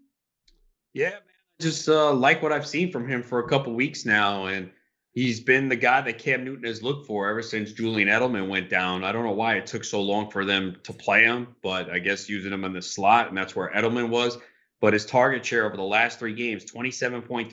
Yeah, 0.93 1.11
man. 1.11 1.19
I 1.59 1.63
just 1.63 1.87
uh, 1.87 2.11
like 2.11 2.41
what 2.41 2.51
I've 2.51 2.67
seen 2.67 2.91
from 2.91 3.07
him 3.07 3.23
for 3.23 3.39
a 3.39 3.47
couple 3.47 3.73
weeks 3.73 4.05
now. 4.05 4.47
And 4.47 4.69
he's 5.17 5.39
been 5.39 5.67
the 5.67 5.75
guy 5.75 5.99
that 5.99 6.19
Cam 6.19 6.45
Newton 6.45 6.65
has 6.65 6.83
looked 6.83 7.07
for 7.07 7.27
ever 7.27 7.41
since 7.41 7.71
Julian 7.71 8.07
Edelman 8.07 8.47
went 8.49 8.69
down. 8.69 9.03
I 9.03 9.11
don't 9.11 9.25
know 9.25 9.31
why 9.31 9.55
it 9.55 9.65
took 9.65 9.83
so 9.83 9.99
long 9.99 10.29
for 10.29 10.45
them 10.45 10.75
to 10.83 10.93
play 10.93 11.23
him, 11.23 11.55
but 11.63 11.89
I 11.89 11.97
guess 11.97 12.29
using 12.29 12.53
him 12.53 12.63
in 12.63 12.73
the 12.73 12.83
slot, 12.83 13.29
and 13.29 13.35
that's 13.35 13.55
where 13.55 13.71
Edelman 13.75 14.09
was. 14.09 14.37
But 14.79 14.93
his 14.93 15.07
target 15.07 15.43
share 15.43 15.65
over 15.65 15.75
the 15.75 15.81
last 15.81 16.19
three 16.19 16.35
games 16.35 16.65
27.3%, 16.65 17.49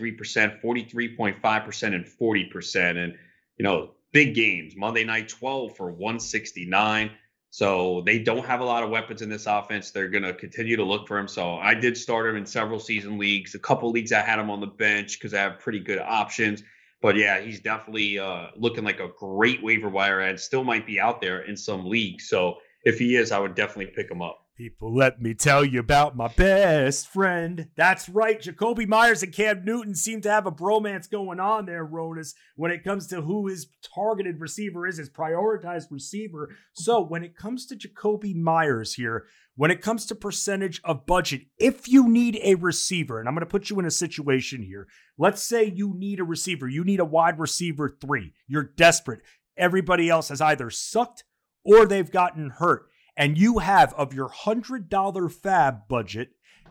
43.5%, 0.63 1.95
and 1.95 2.05
40%. 2.05 3.03
And, 3.03 3.15
you 3.57 3.63
know, 3.63 3.93
big 4.13 4.35
games. 4.35 4.77
Monday 4.77 5.05
night 5.05 5.31
12 5.31 5.75
for 5.75 5.91
169. 5.91 7.13
So 7.49 8.03
they 8.05 8.19
don't 8.19 8.45
have 8.45 8.61
a 8.61 8.65
lot 8.65 8.83
of 8.83 8.91
weapons 8.91 9.23
in 9.23 9.31
this 9.31 9.47
offense. 9.47 9.91
They're 9.91 10.09
going 10.09 10.25
to 10.25 10.35
continue 10.35 10.77
to 10.77 10.85
look 10.85 11.09
for 11.09 11.17
him. 11.17 11.29
So 11.29 11.55
I 11.55 11.73
did 11.73 11.97
start 11.97 12.29
him 12.29 12.37
in 12.37 12.45
several 12.45 12.79
season 12.79 13.17
leagues. 13.17 13.55
A 13.55 13.59
couple 13.59 13.91
leagues 13.91 14.13
I 14.13 14.21
had 14.21 14.39
him 14.39 14.51
on 14.51 14.61
the 14.61 14.67
bench 14.67 15.19
because 15.19 15.33
I 15.33 15.41
have 15.41 15.61
pretty 15.61 15.81
good 15.81 15.99
options. 15.99 16.63
But 17.05 17.17
yeah, 17.17 17.39
he's 17.43 17.61
definitely 17.61 18.19
uh, 18.19 18.47
looking 18.57 18.83
like 18.83 18.99
a 18.99 19.09
great 19.09 19.63
waiver 19.63 19.91
wire 19.91 20.23
ad. 20.23 20.41
Still 20.41 20.65
might 20.65 20.87
be 20.87 20.99
out 20.99 21.21
there 21.21 21.43
in 21.43 21.55
some 21.55 21.85
leagues. 21.85 22.31
So 22.31 22.57
if 22.85 22.99
he 22.99 23.17
is, 23.17 23.31
I 23.31 23.39
would 23.39 23.55
definitely 23.55 23.93
pick 23.95 24.11
him 24.11 24.23
up. 24.23 24.44
People, 24.57 24.95
let 24.95 25.21
me 25.21 25.35
tell 25.35 25.65
you 25.65 25.81
about 25.81 26.17
my 26.17 26.29
best 26.29 27.09
friend. 27.09 27.71
That's 27.75 28.09
right. 28.09 28.41
Jakobi 28.41 28.87
Meyers 28.87 29.25
and 29.25 29.33
Cam 29.33 29.65
Newton 29.65 29.97
seem 29.97 30.21
to 30.21 30.31
have 30.31 30.47
a 30.47 30.53
bromance 30.53 31.11
going 31.11 31.41
on 31.41 31.67
there, 31.67 31.85
Ronis, 31.85 32.35
when 32.55 32.71
it 32.71 32.85
comes 32.85 33.09
to 33.09 33.23
who 33.23 33.49
his 33.49 33.67
targeted 33.83 34.41
receiver 34.41 34.87
is, 34.87 34.99
his 34.99 35.11
prioritized 35.11 35.91
receiver. 35.91 36.55
So 36.73 37.01
when 37.01 37.25
it 37.25 37.37
comes 37.37 37.67
to 37.67 37.75
Jakobi 37.75 38.37
Meyers 38.37 38.95
here, 38.95 39.25
when 39.57 39.73
it 39.73 39.83
comes 39.83 40.07
to 40.07 40.15
percentage 40.15 40.81
of 40.85 41.05
budget, 41.05 41.43
if 41.59 41.89
you 41.89 42.09
need 42.09 42.39
a 42.41 42.55
receiver, 42.55 43.19
and 43.19 43.29
I'm 43.29 43.35
going 43.35 43.45
to 43.45 43.51
put 43.51 43.71
you 43.71 43.81
in 43.81 43.87
a 43.87 43.91
situation 43.91 44.63
here, 44.63 44.87
let's 45.19 45.43
say 45.43 45.65
you 45.65 45.95
need 45.97 46.21
a 46.21 46.25
receiver, 46.25 46.69
you 46.69 46.85
need 46.85 47.01
a 47.01 47.05
wide 47.05 47.41
receiver 47.41 47.97
three, 48.01 48.35
you're 48.47 48.71
desperate. 48.77 49.23
Everybody 49.57 50.09
else 50.09 50.29
has 50.29 50.41
either 50.41 50.71
sucked 50.71 51.25
or 51.65 51.87
they've 51.87 52.11
gotten 52.11 52.51
hurt. 52.51 52.87
And 53.17 53.39
you 53.39 53.59
have 53.59 53.95
of 53.95 54.13
your 54.13 54.29
$100 54.29 55.33
fab 55.33 55.89
budget, 55.89 56.31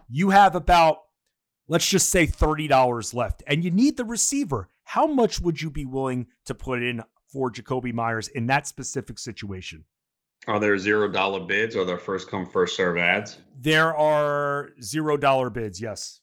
you 0.10 0.32
have 0.32 0.56
about, 0.56 0.98
let's 1.68 1.88
just 1.88 2.10
say 2.10 2.28
$30 2.28 3.14
left, 3.14 3.44
and 3.48 3.64
you 3.64 3.72
need 3.72 3.98
the 3.98 4.06
receiver. 4.06 4.70
How 4.84 5.08
much 5.08 5.40
would 5.40 5.62
you 5.62 5.70
be 5.70 5.86
willing 5.86 6.28
to 6.46 6.54
put 6.54 6.84
in 6.84 7.04
for 7.32 7.50
Jakobi 7.52 7.94
Meyers 7.94 8.28
in 8.28 8.48
that 8.48 8.68
specific 8.68 9.18
situation? 9.18 9.86
Are 10.48 10.60
there 10.60 10.78
zero 10.78 11.08
dollar 11.08 11.40
bids 11.40 11.76
or 11.76 11.82
are 11.82 11.86
there 11.86 11.98
first 11.98 12.30
come 12.30 12.46
first 12.46 12.76
serve 12.76 12.98
ads? 12.98 13.38
There 13.60 13.96
are 13.96 14.72
zero 14.82 15.16
dollar 15.16 15.50
bids. 15.50 15.80
Yes. 15.80 16.20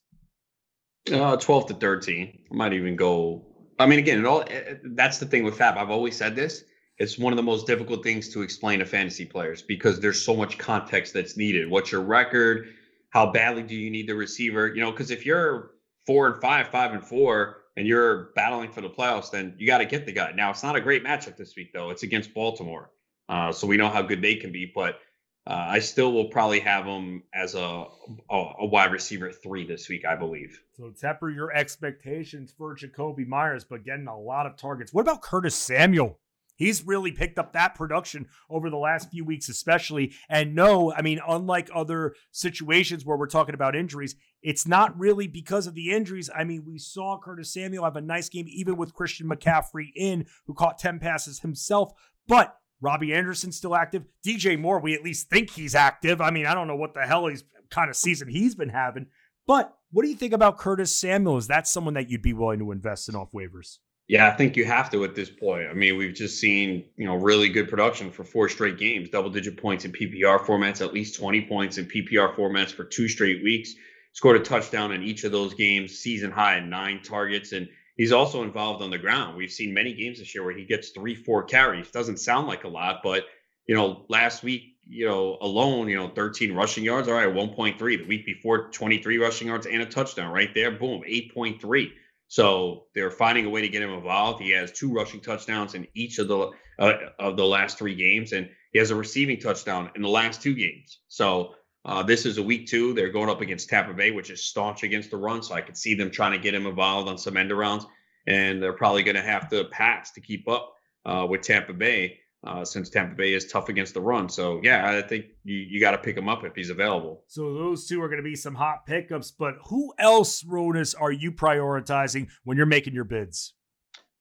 Uh, 1.11 1.37
twelve 1.37 1.67
to 1.69 1.75
thirteen. 1.75 2.41
I 2.53 2.55
might 2.55 2.75
even 2.75 2.97
go. 2.97 3.47
I 3.79 3.87
mean, 3.87 3.99
again, 3.99 4.19
it 4.19 4.27
all. 4.27 4.43
Eh, 4.43 4.47
eh, 4.51 4.75
that's 4.95 5.19
the 5.19 5.25
thing 5.27 5.43
with 5.43 5.57
Fab. 5.57 5.79
I've 5.79 5.91
always 5.91 6.17
said 6.17 6.37
this. 6.37 6.65
It's 7.01 7.19
one 7.19 7.33
of 7.33 7.39
the 7.39 7.43
most 7.43 7.67
difficult 7.67 8.05
things 8.05 8.29
to 8.35 8.43
explain 8.43 8.79
to 8.81 8.85
fantasy 8.85 9.25
players 9.25 9.63
because 9.63 10.01
there's 10.01 10.23
so 10.23 10.37
much 10.37 10.59
context 10.59 11.15
that's 11.15 11.35
needed. 11.35 11.71
What's 11.71 11.91
your 11.91 12.03
record? 12.03 12.69
How 13.09 13.33
badly 13.33 13.63
do 13.63 13.75
you 13.75 13.91
need 13.91 14.07
the 14.07 14.15
receiver? 14.15 14.69
You 14.69 14.83
know, 14.83 14.91
because 14.93 15.11
if 15.11 15.25
you're 15.25 15.73
four 16.07 16.27
and 16.27 16.41
five, 16.43 16.69
five 16.69 16.93
and 16.93 17.03
four, 17.03 17.57
and 17.77 17.87
you're 17.87 18.31
battling 18.37 18.71
for 18.71 18.83
the 18.83 18.91
playoffs, 18.91 19.31
then 19.31 19.55
you 19.57 19.67
got 19.67 19.79
to 19.79 19.87
get 19.87 20.05
the 20.05 20.13
guy. 20.13 20.33
Now, 20.33 20.51
it's 20.51 20.63
not 20.63 20.77
a 20.77 20.81
great 20.81 21.03
matchup 21.03 21.39
this 21.39 21.57
week, 21.57 21.73
though. 21.73 21.89
It's 21.89 22.03
against 22.03 22.35
Baltimore. 22.35 22.91
Uh, 23.31 23.53
so 23.53 23.67
we 23.67 23.79
know 23.79 23.89
how 23.89 24.03
good 24.03 24.21
they 24.21 24.35
can 24.35 24.53
be, 24.53 24.71
but 24.75 24.99
uh, 25.47 25.55
I 25.69 25.79
still 25.79 26.13
will 26.13 26.27
probably 26.27 26.61
have 26.61 26.85
them 26.85 27.23
as 27.33 27.55
a, 27.55 27.85
a, 28.31 28.53
a 28.59 28.67
wide 28.67 28.93
receiver 28.93 29.33
three 29.33 29.67
this 29.67 29.89
week, 29.89 30.05
I 30.05 30.17
believe. 30.17 30.63
So 30.77 30.91
temper 30.91 31.31
your 31.31 31.51
expectations 31.53 32.53
for 32.57 32.77
Jakobi 32.77 33.27
Meyers, 33.27 33.65
but 33.65 33.85
getting 33.85 34.09
a 34.09 34.21
lot 34.21 34.45
of 34.45 34.57
targets. 34.57 34.93
What 34.93 35.03
about 35.03 35.23
Curtis 35.23 35.55
Samuel? 35.55 36.19
He's 36.61 36.87
really 36.87 37.11
picked 37.11 37.39
up 37.39 37.55
that 37.55 37.75
production 37.75 38.29
over 38.51 38.69
the 38.69 38.77
last 38.77 39.11
few 39.11 39.25
weeks, 39.25 39.49
especially. 39.49 40.13
And 40.29 40.55
no, 40.55 40.93
I 40.93 41.01
mean, 41.01 41.19
unlike 41.27 41.71
other 41.75 42.15
situations 42.33 43.05
where 43.05 43.17
we're 43.17 43.29
talking 43.29 43.55
about 43.55 43.75
injuries, 43.75 44.15
it's 44.43 44.69
not 44.69 44.99
really 44.99 45.27
because 45.27 45.67
of 45.67 45.75
the 45.75 45.91
injuries. 45.91 46.29
I 46.35 46.45
mean, 46.45 46.65
we 46.67 46.77
saw 46.77 47.19
Curtis 47.19 47.51
Samuel 47.55 47.85
have 47.85 47.97
a 47.97 48.03
nice 48.03 48.29
game, 48.29 48.45
even 48.47 48.77
with 48.77 48.93
Christian 48.93 49.27
McCaffrey 49.27 49.87
in, 49.97 50.27
who 50.47 50.53
caught 50.53 50.79
10 50.79 50.99
passes 50.99 51.41
himself. 51.41 51.93
But 52.29 52.55
Robbie 52.83 53.15
Anderson's 53.15 53.57
still 53.57 53.75
active. 53.75 54.05
DJ 54.25 54.61
Moore, 54.61 54.81
we 54.81 54.95
at 54.95 55.03
least 55.03 55.31
think 55.31 55.49
he's 55.49 55.75
active. 55.75 56.21
I 56.21 56.31
mean, 56.31 56.45
I 56.45 56.53
don't 56.53 56.69
know 56.69 56.77
what 56.77 56.93
the 56.93 57.07
hell 57.07 57.27
he's 57.27 57.43
kind 57.71 57.89
of 57.89 57.97
season 57.97 58.29
he's 58.29 58.55
been 58.55 58.69
having. 58.69 59.07
But 59.47 59.75
what 59.93 60.03
do 60.03 60.11
you 60.11 60.17
think 60.17 60.35
about 60.35 60.59
Curtis 60.59 60.95
Samuel? 60.95 61.39
Is 61.39 61.47
that 61.47 61.67
someone 61.67 61.95
that 61.95 62.11
you'd 62.11 62.21
be 62.21 62.35
willing 62.35 62.59
to 62.59 62.71
invest 62.71 63.09
in 63.09 63.17
off 63.17 63.33
waivers? 63.33 63.79
Yeah, 64.11 64.27
I 64.27 64.33
think 64.33 64.57
you 64.57 64.65
have 64.65 64.91
to 64.91 65.05
at 65.05 65.15
this 65.15 65.31
point. 65.31 65.69
I 65.71 65.73
mean, 65.73 65.97
we've 65.97 66.13
just 66.13 66.41
seen, 66.41 66.85
you 66.97 67.07
know, 67.07 67.15
really 67.15 67.49
good 67.49 67.69
production 67.69 68.11
for 68.11 68.25
four 68.25 68.49
straight 68.49 68.77
games, 68.77 69.09
double 69.09 69.31
digit 69.31 69.57
points 69.57 69.85
in 69.85 69.93
PPR 69.93 70.41
formats, 70.41 70.85
at 70.85 70.93
least 70.93 71.17
20 71.17 71.43
points 71.43 71.79
in 71.79 71.87
PPR 71.87 72.35
formats 72.35 72.73
for 72.73 72.83
two 72.83 73.07
straight 73.07 73.41
weeks. 73.45 73.73
Scored 74.13 74.35
a 74.35 74.41
touchdown 74.41 74.91
in 74.91 75.05
each 75.05 75.23
of 75.23 75.31
those 75.31 75.55
games, 75.55 75.97
season 75.97 76.33
high 76.33 76.59
nine 76.59 77.01
targets. 77.05 77.53
And 77.53 77.69
he's 77.97 78.11
also 78.11 78.43
involved 78.43 78.83
on 78.83 78.91
the 78.91 78.99
ground. 78.99 79.37
We've 79.37 79.49
seen 79.49 79.73
many 79.73 79.95
games 79.95 80.19
this 80.19 80.35
year 80.35 80.43
where 80.43 80.57
he 80.57 80.65
gets 80.65 80.89
three, 80.89 81.15
four 81.15 81.45
carries. 81.45 81.93
Doesn't 81.93 82.19
sound 82.19 82.49
like 82.49 82.65
a 82.65 82.69
lot, 82.69 83.03
but 83.05 83.27
you 83.69 83.77
know, 83.77 84.07
last 84.09 84.43
week, 84.43 84.75
you 84.89 85.07
know, 85.07 85.39
alone, 85.41 85.89
you 85.89 85.95
know, 85.95 86.09
13 86.09 86.53
rushing 86.53 86.83
yards. 86.83 87.07
All 87.07 87.15
right, 87.15 87.33
1.3. 87.33 87.79
The 87.79 88.07
week 88.09 88.27
before, 88.27 88.73
23 88.73 89.19
rushing 89.19 89.47
yards 89.47 89.67
and 89.67 89.83
a 89.83 89.87
touchdown 89.87 90.33
right 90.33 90.53
there. 90.53 90.73
Boom, 90.73 91.03
8.3. 91.09 91.93
So 92.31 92.85
they're 92.95 93.11
finding 93.11 93.45
a 93.45 93.51
way 93.51 93.61
to 93.61 93.69
get 93.69 93.83
him 93.83 93.91
involved. 93.91 94.41
He 94.41 94.53
has 94.53 94.71
two 94.71 94.93
rushing 94.93 95.21
touchdowns 95.21 95.75
in 95.75 95.89
each 95.95 96.21
of 96.21 96.29
the 96.29 96.53
uh, 96.79 96.93
of 97.19 97.37
the 97.37 97.45
last 97.45 97.77
three 97.77 97.97
games, 97.97 98.31
and 98.31 98.49
he 98.73 98.79
has 98.79 98.93
a 98.93 98.95
receiving 98.95 99.41
touchdown 99.41 99.91
in 99.97 100.03
the 100.03 100.09
last 100.09 100.41
two 100.41 100.55
games. 100.55 101.01
So 101.09 101.57
uh, 101.85 102.05
this 102.05 102.27
is 102.27 102.39
a 102.39 102.43
week 102.43 102.69
two. 102.69 102.95
They're 102.95 103.11
going 103.11 103.29
up 103.29 103.41
against 103.41 103.69
Tampa 103.69 103.95
Bay, 103.95 104.13
which 104.13 104.31
is 104.31 104.45
staunch 104.45 104.85
against 104.85 105.11
the 105.11 105.17
run. 105.17 105.43
So 105.43 105.57
I 105.57 105.61
could 105.61 105.77
see 105.77 105.97
them 105.97 106.13
trying 106.13 106.31
to 106.31 106.39
get 106.39 106.55
him 106.55 106.69
involved 106.69 107.09
on 107.09 107.19
some 107.19 107.37
end 107.37 107.51
arounds, 107.51 107.85
and 108.29 108.63
they're 108.63 108.75
probably 108.75 109.03
going 109.03 109.17
to 109.17 109.23
have 109.23 109.49
to 109.49 109.65
pass 109.65 110.13
to 110.13 110.21
keep 110.21 110.49
up 110.49 110.73
uh, 111.05 111.27
with 111.29 111.43
Tampa 111.43 111.73
Bay. 111.73 112.20
Uh, 112.43 112.65
since 112.65 112.89
Tampa 112.89 113.15
Bay 113.15 113.35
is 113.35 113.53
tough 113.53 113.69
against 113.69 113.93
the 113.93 114.01
run. 114.01 114.27
So 114.27 114.61
yeah, 114.63 114.91
I 114.91 115.03
think 115.03 115.27
you, 115.45 115.57
you 115.57 115.79
got 115.79 115.91
to 115.91 115.99
pick 115.99 116.17
him 116.17 116.27
up 116.27 116.43
if 116.43 116.55
he's 116.55 116.71
available. 116.71 117.23
So 117.27 117.53
those 117.53 117.87
two 117.87 118.01
are 118.03 118.09
going 118.09 118.17
to 118.17 118.23
be 118.23 118.35
some 118.35 118.55
hot 118.55 118.87
pickups. 118.87 119.31
But 119.31 119.57
who 119.67 119.93
else, 119.99 120.43
Ronis, 120.43 120.95
are 120.99 121.13
you 121.13 121.33
prioritizing 121.33 122.29
when 122.45 122.57
you're 122.57 122.65
making 122.65 122.95
your 122.95 123.05
bids? 123.05 123.53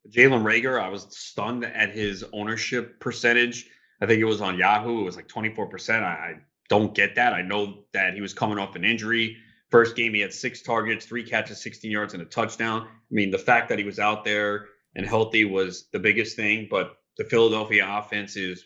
Jalen 0.09 0.43
Reagor, 0.43 0.81
I 0.81 0.89
was 0.89 1.07
stunned 1.17 1.63
at 1.63 1.91
his 1.91 2.25
ownership 2.33 2.99
percentage. 2.99 3.69
I 4.01 4.05
think 4.05 4.19
it 4.19 4.25
was 4.25 4.41
on 4.41 4.57
Yahoo. 4.57 5.01
It 5.01 5.05
was 5.05 5.15
like 5.15 5.27
24%. 5.27 6.03
I, 6.03 6.05
I 6.05 6.35
don't 6.67 6.93
get 6.93 7.15
that. 7.15 7.33
I 7.33 7.41
know 7.41 7.83
that 7.93 8.13
he 8.13 8.21
was 8.21 8.33
coming 8.33 8.57
off 8.57 8.75
an 8.75 8.85
injury. 8.85 9.37
First 9.69 9.95
game, 9.95 10.13
he 10.13 10.19
had 10.19 10.33
six 10.33 10.61
targets, 10.61 11.05
three 11.05 11.23
catches, 11.23 11.61
16 11.61 11.91
yards, 11.91 12.13
and 12.13 12.23
a 12.23 12.25
touchdown. 12.25 12.81
I 12.81 13.11
mean, 13.11 13.29
the 13.29 13.37
fact 13.37 13.69
that 13.69 13.77
he 13.77 13.85
was 13.85 13.99
out 13.99 14.25
there 14.25 14.65
and 14.95 15.05
healthy 15.05 15.45
was 15.45 15.87
the 15.91 15.99
biggest 15.99 16.35
thing. 16.35 16.67
But 16.69 16.95
the 17.19 17.25
Philadelphia 17.25 17.85
offense 17.87 18.37
is 18.37 18.63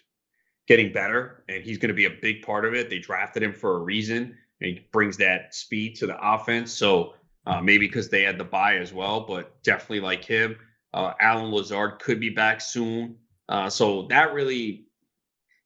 getting 0.68 0.94
better, 0.94 1.44
and 1.50 1.64
he's 1.64 1.80
going 1.80 1.90
to 1.90 1.96
be 1.96 2.06
a 2.06 2.18
big 2.22 2.44
part 2.44 2.66
of 2.66 2.76
it. 2.76 2.88
They 2.88 3.00
drafted 3.00 3.42
him 3.42 3.52
for 3.52 3.78
a 3.78 3.80
reason, 3.80 4.38
and 4.62 4.78
he 4.78 4.88
brings 4.94 5.18
that 5.18 5.56
speed 5.56 5.96
to 5.96 6.06
the 6.08 6.16
offense. 6.22 6.72
So 6.72 7.16
uh, 7.48 7.60
maybe 7.62 7.88
because 7.88 8.10
they 8.10 8.22
had 8.22 8.38
the 8.38 8.44
buy 8.44 8.78
as 8.78 8.94
well, 8.94 9.22
but 9.22 9.62
definitely 9.64 10.02
like 10.02 10.24
him. 10.24 10.56
Uh, 10.94 11.14
Allen 11.20 11.52
Lazard 11.52 12.00
could 12.00 12.20
be 12.20 12.30
back 12.30 12.62
soon. 12.62 13.16
Uh, 13.50 13.72
so 13.72 14.04
that 14.10 14.34
really, 14.34 14.86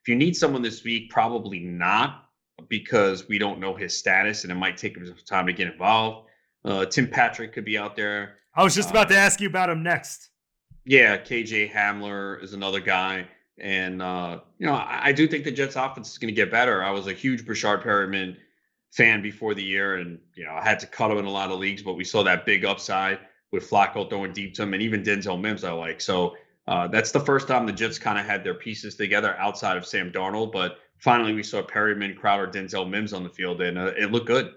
if 0.02 0.08
you 0.08 0.16
need 0.16 0.38
someone 0.38 0.62
this 0.62 0.86
week, 0.86 1.12
probably 1.12 1.60
not 1.60 2.24
because 2.70 3.28
we 3.28 3.38
don't 3.38 3.60
know 3.60 3.76
his 3.76 3.96
status 3.96 4.44
and 4.44 4.52
it 4.52 4.56
might 4.56 4.78
take 4.78 4.96
him 4.96 5.06
some 5.06 5.16
time 5.28 5.46
to 5.46 5.54
get 5.54 5.68
involved. 5.68 6.30
Uh, 6.64 6.86
Tim 6.86 7.08
Patrick 7.08 7.52
could 7.52 7.66
be 7.66 7.78
out 7.78 7.98
there. 7.98 8.38
I 8.56 8.64
was 8.64 8.74
just 8.74 8.90
about 8.90 9.10
to 9.10 9.16
uh, 9.16 9.20
ask 9.20 9.42
you 9.42 9.50
about 9.50 9.70
him 9.70 9.84
next. 9.84 10.30
Yeah, 10.88 11.18
KJ 11.18 11.72
Hamler 11.72 12.42
is 12.42 12.54
another 12.54 12.80
guy. 12.80 13.28
And, 13.60 14.02
uh, 14.02 14.40
you 14.58 14.68
know, 14.68 14.74
I, 14.74 15.08
I, 15.08 15.12
do 15.12 15.28
think 15.28 15.44
the 15.44 15.52
Jets 15.52 15.76
offense 15.76 16.12
is 16.12 16.18
going 16.18 16.34
to 16.34 16.36
get 16.36 16.50
better. 16.50 16.84
I 16.84 16.92
was 16.92 17.08
a 17.08 17.14
huge 17.14 17.46
Breshad 17.46 17.84
Perriman 17.84 18.38
fan 18.92 19.22
before 19.22 19.54
the 19.54 19.64
year, 19.64 19.96
and, 19.96 20.20
you 20.36 20.46
know, 20.46 20.54
I 20.54 20.64
had 20.64 20.80
to 20.80 20.88
cut 20.88 21.12
him 21.12 21.18
in 21.18 21.26
a 21.26 21.32
lot 21.32 21.52
of 21.52 21.60
leagues, 21.60 21.82
but 21.82 21.94
we 21.94 22.04
saw 22.04 22.24
that 22.24 22.46
big 22.46 22.66
upside 22.66 23.20
with 23.52 23.70
Flacco 23.70 24.08
throwing 24.10 24.32
deep 24.32 24.54
to 24.56 24.64
him, 24.64 24.74
and 24.74 24.84
even 24.84 25.04
Denzel 25.04 25.42
Mims 25.42 25.64
I 25.64 25.72
like. 25.72 26.00
So 26.00 26.36
uh, 26.68 26.88
that's 26.88 27.12
the 27.12 27.20
first 27.20 27.48
time 27.48 27.66
the 27.66 27.74
Jets 27.74 27.98
kind 27.98 28.20
of 28.20 28.26
had 28.26 28.44
their 28.44 28.54
pieces 28.54 28.96
together 28.96 29.36
outside 29.40 29.76
of 29.76 29.86
Sam 29.86 30.12
Darnold. 30.12 30.52
But 30.52 30.78
finally, 31.00 31.34
we 31.34 31.44
saw 31.44 31.64
Perriman, 31.64 32.16
Crowder, 32.16 32.48
Denzel 32.48 32.88
Mims 32.90 33.12
on 33.12 33.24
the 33.24 33.30
field, 33.30 33.62
and 33.62 33.78
uh, 33.78 33.92
it 33.98 34.12
looked 34.12 34.28
good. 34.28 34.54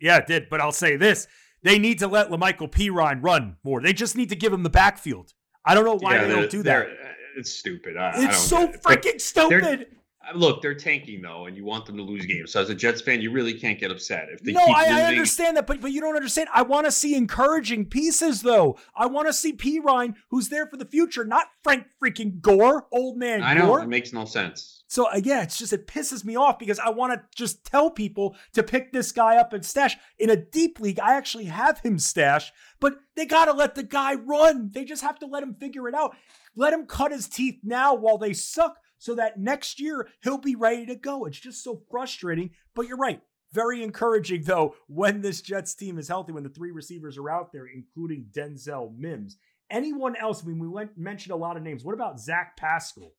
Yeah, 0.00 0.18
it 0.18 0.26
did. 0.26 0.48
But 0.48 0.60
I'll 0.60 0.72
say 0.72 0.96
this 0.96 1.26
they 1.62 1.78
need 1.78 1.98
to 1.98 2.06
let 2.06 2.30
La'Mical 2.30 2.70
Perine 2.70 3.22
run 3.22 3.56
more. 3.64 3.80
They 3.80 3.92
just 3.92 4.16
need 4.16 4.28
to 4.28 4.36
give 4.36 4.52
him 4.52 4.62
the 4.62 4.70
backfield. 4.70 5.32
I 5.66 5.74
don't 5.74 5.84
know 5.84 5.98
why 5.98 6.14
yeah, 6.14 6.24
they 6.24 6.32
don't 6.32 6.50
do 6.50 6.62
that. 6.62 6.88
It's 7.36 7.52
stupid. 7.52 7.96
I, 7.96 8.12
it's 8.24 8.38
so 8.38 8.68
freaking 8.68 9.20
stupid. 9.20 9.88
Look, 10.34 10.62
they're 10.62 10.74
tanking 10.74 11.22
though, 11.22 11.46
and 11.46 11.56
you 11.56 11.64
want 11.64 11.86
them 11.86 11.96
to 11.96 12.02
lose 12.02 12.26
games. 12.26 12.52
So 12.52 12.60
as 12.60 12.70
a 12.70 12.74
Jets 12.74 13.00
fan, 13.00 13.20
you 13.20 13.30
really 13.30 13.54
can't 13.54 13.78
get 13.78 13.90
upset 13.90 14.28
if 14.30 14.42
they 14.42 14.52
no, 14.52 14.64
keep 14.64 14.76
I, 14.76 14.80
losing. 14.82 14.96
I 14.96 15.04
understand 15.04 15.56
that, 15.56 15.66
but 15.66 15.80
but 15.80 15.92
you 15.92 16.00
don't 16.00 16.16
understand. 16.16 16.48
I 16.52 16.62
want 16.62 16.86
to 16.86 16.92
see 16.92 17.14
encouraging 17.14 17.86
pieces 17.86 18.42
though. 18.42 18.78
I 18.96 19.06
want 19.06 19.28
to 19.28 19.32
see 19.32 19.52
Perine, 19.52 20.14
who's 20.30 20.48
there 20.48 20.66
for 20.66 20.76
the 20.76 20.84
future, 20.84 21.24
not 21.24 21.46
Frank 21.62 21.86
freaking 22.02 22.40
Gore, 22.40 22.86
old 22.92 23.16
man. 23.16 23.42
I 23.42 23.54
know 23.54 23.66
Gore. 23.66 23.80
it 23.80 23.88
makes 23.88 24.12
no 24.12 24.24
sense. 24.24 24.84
So 24.88 25.10
uh, 25.10 25.20
yeah, 25.22 25.42
it's 25.42 25.58
just 25.58 25.72
it 25.72 25.86
pisses 25.86 26.24
me 26.24 26.36
off 26.36 26.58
because 26.58 26.78
I 26.78 26.90
want 26.90 27.12
to 27.12 27.22
just 27.34 27.64
tell 27.64 27.90
people 27.90 28.36
to 28.52 28.62
pick 28.62 28.92
this 28.92 29.12
guy 29.12 29.36
up 29.36 29.52
and 29.52 29.64
stash 29.64 29.96
in 30.18 30.30
a 30.30 30.36
deep 30.36 30.80
league. 30.80 31.00
I 31.00 31.14
actually 31.16 31.46
have 31.46 31.80
him 31.80 31.98
stash, 31.98 32.52
but 32.80 32.96
they 33.14 33.26
got 33.26 33.46
to 33.46 33.52
let 33.52 33.74
the 33.74 33.82
guy 33.82 34.14
run. 34.14 34.70
They 34.72 34.84
just 34.84 35.02
have 35.02 35.18
to 35.20 35.26
let 35.26 35.42
him 35.42 35.54
figure 35.54 35.88
it 35.88 35.94
out. 35.94 36.16
Let 36.54 36.72
him 36.72 36.86
cut 36.86 37.12
his 37.12 37.28
teeth 37.28 37.60
now 37.62 37.94
while 37.94 38.18
they 38.18 38.32
suck 38.32 38.78
so 38.98 39.14
that 39.14 39.38
next 39.38 39.80
year 39.80 40.08
he'll 40.22 40.38
be 40.38 40.54
ready 40.54 40.86
to 40.86 40.94
go. 40.94 41.24
It's 41.24 41.38
just 41.38 41.62
so 41.62 41.82
frustrating, 41.90 42.50
but 42.74 42.86
you're 42.86 42.96
right. 42.96 43.20
Very 43.52 43.82
encouraging, 43.82 44.42
though, 44.42 44.74
when 44.86 45.20
this 45.20 45.40
Jets 45.40 45.74
team 45.74 45.98
is 45.98 46.08
healthy, 46.08 46.32
when 46.32 46.42
the 46.42 46.48
three 46.48 46.72
receivers 46.72 47.16
are 47.16 47.30
out 47.30 47.52
there, 47.52 47.66
including 47.66 48.26
Denzel 48.32 48.96
Mims. 48.98 49.38
Anyone 49.70 50.16
else? 50.16 50.42
I 50.42 50.48
mean, 50.48 50.58
we 50.58 50.68
went, 50.68 50.98
mentioned 50.98 51.32
a 51.32 51.36
lot 51.36 51.56
of 51.56 51.62
names. 51.62 51.84
What 51.84 51.94
about 51.94 52.20
Zach 52.20 52.56
Pascal? 52.56 53.12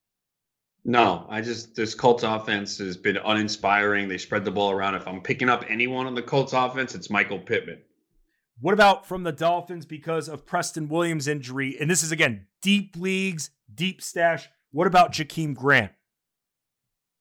No, 0.86 1.26
I 1.30 1.42
just 1.42 1.76
this 1.76 1.94
Colts 1.94 2.24
offense 2.24 2.78
has 2.78 2.96
been 2.96 3.18
uninspiring. 3.18 4.08
They 4.08 4.18
spread 4.18 4.46
the 4.46 4.52
ball 4.52 4.72
around. 4.72 4.96
If 4.96 5.06
I'm 5.06 5.22
picking 5.22 5.50
up 5.50 5.66
anyone 5.68 6.08
on 6.08 6.16
the 6.16 6.22
Colts 6.22 6.54
offense, 6.54 6.96
it's 6.96 7.10
Michael 7.10 7.40
Pittman. 7.40 7.82
What 8.62 8.74
about 8.74 9.06
from 9.06 9.24
the 9.24 9.34
Dolphins 9.34 9.86
because 9.86 10.30
of 10.30 10.46
Preston 10.46 10.88
Williams' 10.88 11.28
injury? 11.28 11.76
And 11.80 11.92
this 11.92 12.04
is 12.04 12.12
again 12.14 12.48
deep 12.62 12.96
leagues, 12.96 13.50
deep 13.74 14.02
stash. 14.02 14.50
What 14.78 14.86
about 14.86 15.12
Jakeem 15.12 15.56
Grant? 15.56 15.92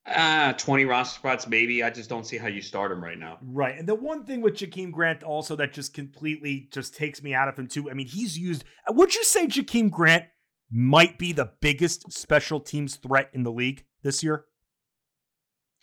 Ah, 0.07 0.51
uh, 0.51 0.53
20 0.53 0.85
roster 0.85 1.19
spots, 1.19 1.49
maybe. 1.49 1.83
I 1.83 1.89
just 1.89 2.11
don't 2.11 2.27
see 2.27 2.37
how 2.37 2.49
you 2.49 2.61
start 2.61 2.93
him 2.93 3.03
right 3.03 3.19
now. 3.19 3.39
Right. 3.41 3.79
And 3.79 3.89
the 3.89 3.95
one 3.95 4.25
thing 4.25 4.43
with 4.43 4.57
Jakeem 4.57 4.93
Grant 4.93 5.23
also 5.23 5.57
that 5.57 5.73
just 5.73 5.95
completely 5.95 6.69
just 6.71 6.95
takes 6.95 7.23
me 7.23 7.33
out 7.33 7.49
of 7.49 7.59
him 7.59 7.67
too. 7.67 7.91
I 7.91 7.95
mean, 7.95 8.09
he's 8.09 8.39
used 8.39 8.65
would 8.91 9.15
you 9.15 9.25
say 9.25 9.47
Jakeem 9.47 9.91
Grant 9.91 10.27
might 10.71 11.19
be 11.19 11.33
the 11.33 11.53
biggest 11.63 12.13
special 12.13 12.61
teams 12.61 12.97
threat 12.97 13.31
in 13.33 13.43
the 13.43 13.53
league 13.53 13.87
this 14.03 14.23
year? 14.23 14.45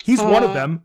He's 0.04 0.22
uh, 0.22 0.28
one 0.28 0.44
of 0.44 0.52
uh, 0.52 0.54
them. 0.54 0.84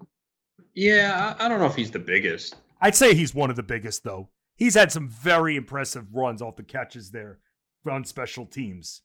Yeah, 0.72 1.35
I, 1.38 1.44
I 1.44 1.48
don't 1.51 1.59
know 1.59 1.66
if 1.66 1.77
he's 1.77 1.90
the 1.90 1.98
biggest. 1.98 2.57
I'd 2.81 2.96
say 2.96 3.14
he's 3.14 3.35
one 3.35 3.51
of 3.51 3.57
the 3.57 3.62
biggest 3.62 4.05
though. 4.05 4.31
He's 4.57 4.74
had 4.74 4.90
some 4.90 5.11
very 5.11 5.55
impressive 5.55 6.14
runs 6.14 6.40
off 6.40 6.57
the 6.57 6.62
catches 6.62 7.11
there 7.11 7.40
on 7.87 8.07
special 8.07 8.46
teams. 8.46 9.03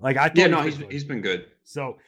Like 0.00 0.16
I 0.16 0.30
yeah, 0.34 0.46
no, 0.46 0.62
he's 0.62 0.78
he's 0.90 1.04
been 1.04 1.20
good. 1.20 1.46
So, 1.64 1.98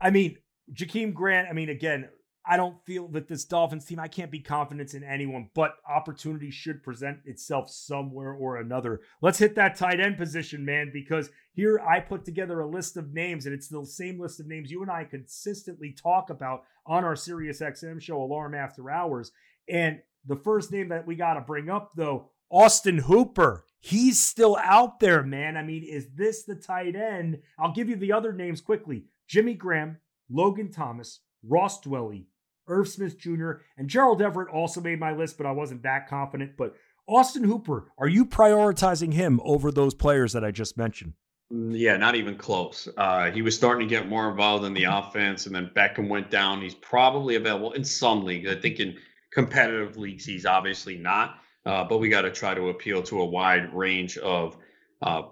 I 0.00 0.10
mean, 0.10 0.38
Jakeem 0.72 1.12
Grant. 1.12 1.48
I 1.48 1.52
mean, 1.52 1.68
again, 1.68 2.08
I 2.44 2.56
don't 2.56 2.82
feel 2.84 3.08
that 3.08 3.28
this 3.28 3.44
Dolphins 3.44 3.84
team. 3.84 4.00
I 4.00 4.08
can't 4.08 4.30
be 4.30 4.40
confident 4.40 4.94
in 4.94 5.04
anyone, 5.04 5.50
but 5.54 5.76
opportunity 5.88 6.50
should 6.50 6.82
present 6.82 7.18
itself 7.24 7.70
somewhere 7.70 8.32
or 8.32 8.56
another. 8.56 9.00
Let's 9.20 9.38
hit 9.38 9.54
that 9.54 9.76
tight 9.76 10.00
end 10.00 10.16
position, 10.16 10.64
man, 10.64 10.90
because 10.92 11.30
here 11.52 11.78
I 11.80 12.00
put 12.00 12.24
together 12.24 12.60
a 12.60 12.66
list 12.66 12.96
of 12.96 13.12
names, 13.12 13.46
and 13.46 13.54
it's 13.54 13.68
the 13.68 13.84
same 13.84 14.18
list 14.18 14.40
of 14.40 14.46
names 14.46 14.70
you 14.70 14.82
and 14.82 14.90
I 14.90 15.04
consistently 15.04 15.92
talk 15.92 16.30
about 16.30 16.64
on 16.84 17.04
our 17.04 17.14
Sirius 17.14 17.60
XM 17.60 18.00
show, 18.00 18.20
Alarm 18.20 18.54
After 18.54 18.90
Hours. 18.90 19.30
And 19.68 20.00
the 20.26 20.36
first 20.36 20.72
name 20.72 20.88
that 20.88 21.06
we 21.06 21.14
got 21.14 21.34
to 21.34 21.40
bring 21.40 21.70
up, 21.70 21.92
though, 21.94 22.31
Austin 22.52 22.98
Hooper 22.98 23.64
he's 23.82 24.22
still 24.22 24.56
out 24.62 25.00
there, 25.00 25.22
man. 25.22 25.56
I 25.56 25.62
mean, 25.62 25.82
is 25.82 26.08
this 26.14 26.44
the 26.44 26.54
tight 26.54 26.96
end? 26.96 27.38
I'll 27.58 27.74
give 27.74 27.88
you 27.88 27.96
the 27.96 28.12
other 28.12 28.32
names 28.32 28.62
quickly 28.62 29.04
Jimmy 29.28 29.54
Graham, 29.54 29.98
Logan 30.30 30.70
Thomas, 30.70 31.20
Ross 31.46 31.80
Dwelley, 31.82 32.24
Irv 32.68 32.88
Smith 32.88 33.18
Jr., 33.18 33.52
and 33.76 33.88
Gerald 33.88 34.22
Everett 34.22 34.48
also 34.48 34.80
made 34.80 35.00
my 35.00 35.12
list, 35.12 35.36
but 35.36 35.46
I 35.46 35.52
wasn't 35.52 35.82
that 35.82 36.08
confident. 36.08 36.52
But 36.56 36.74
Austin 37.06 37.44
Hooper, 37.44 37.88
are 37.98 38.08
you 38.08 38.24
prioritizing 38.24 39.12
him 39.12 39.40
over 39.44 39.70
those 39.70 39.94
players 39.94 40.32
that 40.32 40.44
I 40.44 40.52
just 40.52 40.78
mentioned? 40.78 41.14
Mm, 41.52 41.76
yeah, 41.76 41.96
not 41.96 42.14
even 42.14 42.36
close. 42.36 42.88
Uh, 42.96 43.30
he 43.30 43.42
was 43.42 43.56
starting 43.56 43.88
to 43.88 43.94
get 43.94 44.08
more 44.08 44.30
involved 44.30 44.64
in 44.64 44.74
the 44.74 44.84
offense, 44.84 45.46
and 45.46 45.54
then 45.54 45.70
Beckham 45.74 46.08
went 46.08 46.30
down. 46.30 46.62
He's 46.62 46.76
probably 46.76 47.34
available 47.34 47.72
in 47.72 47.84
some 47.84 48.24
leagues. 48.24 48.48
I 48.48 48.54
think 48.54 48.78
in 48.78 48.96
competitive 49.32 49.96
leagues, 49.96 50.24
he's 50.24 50.46
obviously 50.46 50.96
not. 50.96 51.38
Uh, 51.64 51.84
but 51.84 51.98
we 51.98 52.08
got 52.08 52.22
to 52.22 52.30
try 52.30 52.54
to 52.54 52.68
appeal 52.68 53.02
to 53.04 53.20
a 53.20 53.24
wide 53.24 53.72
range 53.74 54.18
of 54.18 54.56
uh, 55.00 55.22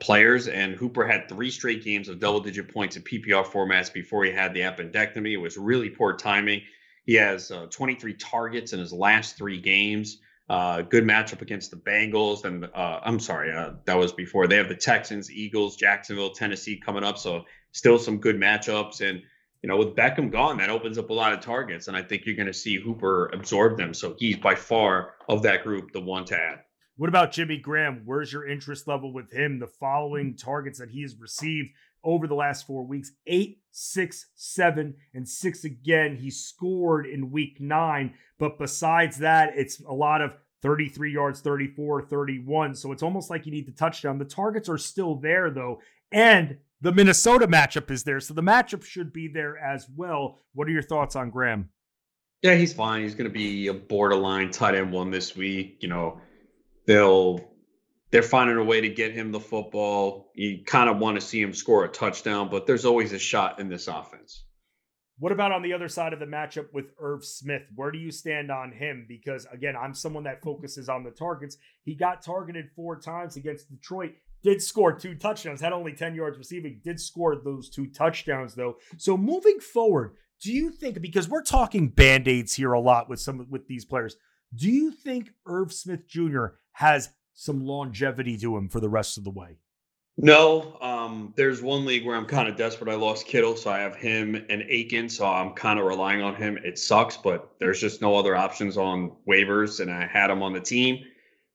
players. 0.00 0.48
And 0.48 0.74
Hooper 0.74 1.06
had 1.06 1.28
three 1.28 1.50
straight 1.50 1.84
games 1.84 2.08
of 2.08 2.18
double 2.18 2.40
digit 2.40 2.72
points 2.72 2.96
in 2.96 3.02
PPR 3.02 3.44
formats 3.44 3.92
before 3.92 4.24
he 4.24 4.32
had 4.32 4.54
the 4.54 4.60
appendectomy. 4.60 5.32
It 5.32 5.38
was 5.38 5.56
really 5.56 5.90
poor 5.90 6.16
timing. 6.16 6.62
He 7.04 7.14
has 7.14 7.50
uh, 7.50 7.66
23 7.70 8.14
targets 8.14 8.72
in 8.72 8.80
his 8.80 8.92
last 8.92 9.36
three 9.36 9.60
games. 9.60 10.18
Uh, 10.48 10.82
good 10.82 11.04
matchup 11.04 11.42
against 11.42 11.70
the 11.70 11.76
Bengals. 11.76 12.44
And 12.44 12.64
uh, 12.64 13.00
I'm 13.04 13.20
sorry, 13.20 13.52
uh, 13.52 13.72
that 13.84 13.96
was 13.96 14.12
before. 14.12 14.48
They 14.48 14.56
have 14.56 14.68
the 14.68 14.74
Texans, 14.74 15.30
Eagles, 15.30 15.76
Jacksonville, 15.76 16.30
Tennessee 16.30 16.76
coming 16.76 17.04
up. 17.04 17.18
So 17.18 17.44
still 17.72 17.98
some 17.98 18.18
good 18.18 18.36
matchups. 18.36 19.08
And 19.08 19.22
you 19.62 19.68
know, 19.68 19.76
with 19.76 19.94
Beckham 19.94 20.30
gone, 20.30 20.58
that 20.58 20.70
opens 20.70 20.96
up 20.98 21.10
a 21.10 21.14
lot 21.14 21.32
of 21.32 21.40
targets, 21.40 21.88
and 21.88 21.96
I 21.96 22.02
think 22.02 22.24
you're 22.24 22.36
going 22.36 22.46
to 22.46 22.54
see 22.54 22.80
Hooper 22.80 23.30
absorb 23.32 23.76
them. 23.76 23.92
So 23.92 24.14
he's 24.18 24.36
by 24.36 24.54
far 24.54 25.14
of 25.28 25.42
that 25.42 25.64
group 25.64 25.92
the 25.92 26.00
one 26.00 26.24
to 26.26 26.36
add. 26.36 26.60
What 26.96 27.08
about 27.08 27.32
Jimmy 27.32 27.58
Graham? 27.58 28.02
Where's 28.04 28.32
your 28.32 28.46
interest 28.46 28.86
level 28.86 29.12
with 29.12 29.32
him? 29.32 29.58
The 29.58 29.66
following 29.66 30.36
targets 30.36 30.78
that 30.78 30.90
he 30.90 31.02
has 31.02 31.16
received 31.16 31.70
over 32.04 32.26
the 32.26 32.34
last 32.34 32.66
four 32.66 32.84
weeks 32.84 33.12
eight, 33.26 33.60
six, 33.70 34.26
seven, 34.34 34.94
and 35.14 35.28
six 35.28 35.64
again. 35.64 36.16
He 36.16 36.30
scored 36.30 37.06
in 37.06 37.30
week 37.30 37.58
nine. 37.60 38.14
But 38.38 38.58
besides 38.58 39.18
that, 39.18 39.52
it's 39.56 39.80
a 39.80 39.92
lot 39.92 40.20
of 40.20 40.32
33 40.62 41.12
yards, 41.12 41.40
34, 41.40 42.02
31. 42.02 42.74
So 42.74 42.92
it's 42.92 43.02
almost 43.02 43.30
like 43.30 43.46
you 43.46 43.52
need 43.52 43.66
the 43.66 43.72
touchdown. 43.72 44.18
The 44.18 44.24
targets 44.24 44.68
are 44.68 44.78
still 44.78 45.16
there, 45.16 45.50
though. 45.50 45.80
And 46.12 46.58
the 46.80 46.92
Minnesota 46.92 47.46
matchup 47.46 47.90
is 47.90 48.04
there. 48.04 48.20
So 48.20 48.34
the 48.34 48.42
matchup 48.42 48.84
should 48.84 49.12
be 49.12 49.28
there 49.28 49.58
as 49.58 49.88
well. 49.94 50.38
What 50.54 50.68
are 50.68 50.72
your 50.72 50.82
thoughts 50.82 51.16
on 51.16 51.30
Graham? 51.30 51.68
Yeah, 52.42 52.54
he's 52.54 52.72
fine. 52.72 53.02
He's 53.02 53.14
going 53.14 53.28
to 53.28 53.32
be 53.32 53.66
a 53.66 53.74
borderline 53.74 54.50
tight 54.50 54.74
end 54.74 54.92
one 54.92 55.10
this 55.10 55.36
week. 55.36 55.78
You 55.80 55.88
know, 55.88 56.20
they'll 56.86 57.50
they're 58.10 58.22
finding 58.22 58.56
a 58.56 58.64
way 58.64 58.80
to 58.80 58.88
get 58.88 59.12
him 59.12 59.30
the 59.30 59.40
football. 59.40 60.32
You 60.34 60.64
kind 60.64 60.88
of 60.88 60.98
want 60.98 61.20
to 61.20 61.26
see 61.26 61.40
him 61.40 61.52
score 61.52 61.84
a 61.84 61.88
touchdown, 61.88 62.48
but 62.50 62.66
there's 62.66 62.84
always 62.84 63.12
a 63.12 63.18
shot 63.18 63.60
in 63.60 63.68
this 63.68 63.88
offense. 63.88 64.44
What 65.18 65.32
about 65.32 65.52
on 65.52 65.60
the 65.60 65.74
other 65.74 65.88
side 65.88 66.14
of 66.14 66.18
the 66.18 66.24
matchup 66.24 66.72
with 66.72 66.86
Irv 66.98 67.24
Smith? 67.26 67.62
Where 67.74 67.90
do 67.90 67.98
you 67.98 68.10
stand 68.10 68.50
on 68.50 68.72
him? 68.72 69.04
Because 69.06 69.46
again, 69.52 69.74
I'm 69.76 69.92
someone 69.92 70.24
that 70.24 70.42
focuses 70.42 70.88
on 70.88 71.04
the 71.04 71.10
targets. 71.10 71.58
He 71.84 71.94
got 71.94 72.22
targeted 72.22 72.70
four 72.74 72.98
times 72.98 73.36
against 73.36 73.68
Detroit, 73.68 74.12
did 74.42 74.62
score 74.62 74.92
two 74.92 75.14
touchdowns, 75.14 75.60
had 75.60 75.72
only 75.72 75.92
10 75.92 76.14
yards 76.14 76.38
receiving, 76.38 76.80
did 76.82 77.00
score 77.00 77.36
those 77.36 77.68
two 77.68 77.86
touchdowns 77.86 78.54
though. 78.54 78.76
So 78.96 79.16
moving 79.16 79.60
forward, 79.60 80.16
do 80.42 80.52
you 80.52 80.70
think 80.70 81.00
because 81.00 81.28
we're 81.28 81.42
talking 81.42 81.88
band-aids 81.88 82.54
here 82.54 82.72
a 82.72 82.80
lot 82.80 83.08
with 83.08 83.20
some 83.20 83.46
with 83.50 83.68
these 83.68 83.84
players, 83.84 84.16
do 84.54 84.70
you 84.70 84.90
think 84.90 85.30
Irv 85.46 85.72
Smith 85.72 86.08
Jr. 86.08 86.46
has 86.72 87.10
some 87.34 87.64
longevity 87.64 88.36
to 88.38 88.56
him 88.56 88.68
for 88.68 88.80
the 88.80 88.88
rest 88.88 89.18
of 89.18 89.24
the 89.24 89.30
way? 89.30 89.58
No, 90.22 90.76
um, 90.82 91.32
there's 91.36 91.62
one 91.62 91.86
league 91.86 92.04
where 92.04 92.14
I'm 92.14 92.26
kind 92.26 92.46
of 92.48 92.56
desperate. 92.56 92.90
I 92.92 92.96
lost 92.96 93.26
Kittle, 93.26 93.56
so 93.56 93.70
I 93.70 93.78
have 93.78 93.96
him 93.96 94.34
and 94.34 94.62
Aiken, 94.68 95.08
so 95.08 95.26
I'm 95.26 95.52
kind 95.52 95.78
of 95.78 95.86
relying 95.86 96.20
on 96.20 96.34
him. 96.34 96.58
It 96.62 96.78
sucks, 96.78 97.16
but 97.16 97.54
there's 97.58 97.80
just 97.80 98.02
no 98.02 98.16
other 98.16 98.36
options 98.36 98.76
on 98.76 99.12
waivers, 99.26 99.80
and 99.80 99.90
I 99.90 100.06
had 100.06 100.28
him 100.28 100.42
on 100.42 100.52
the 100.52 100.60
team. 100.60 101.04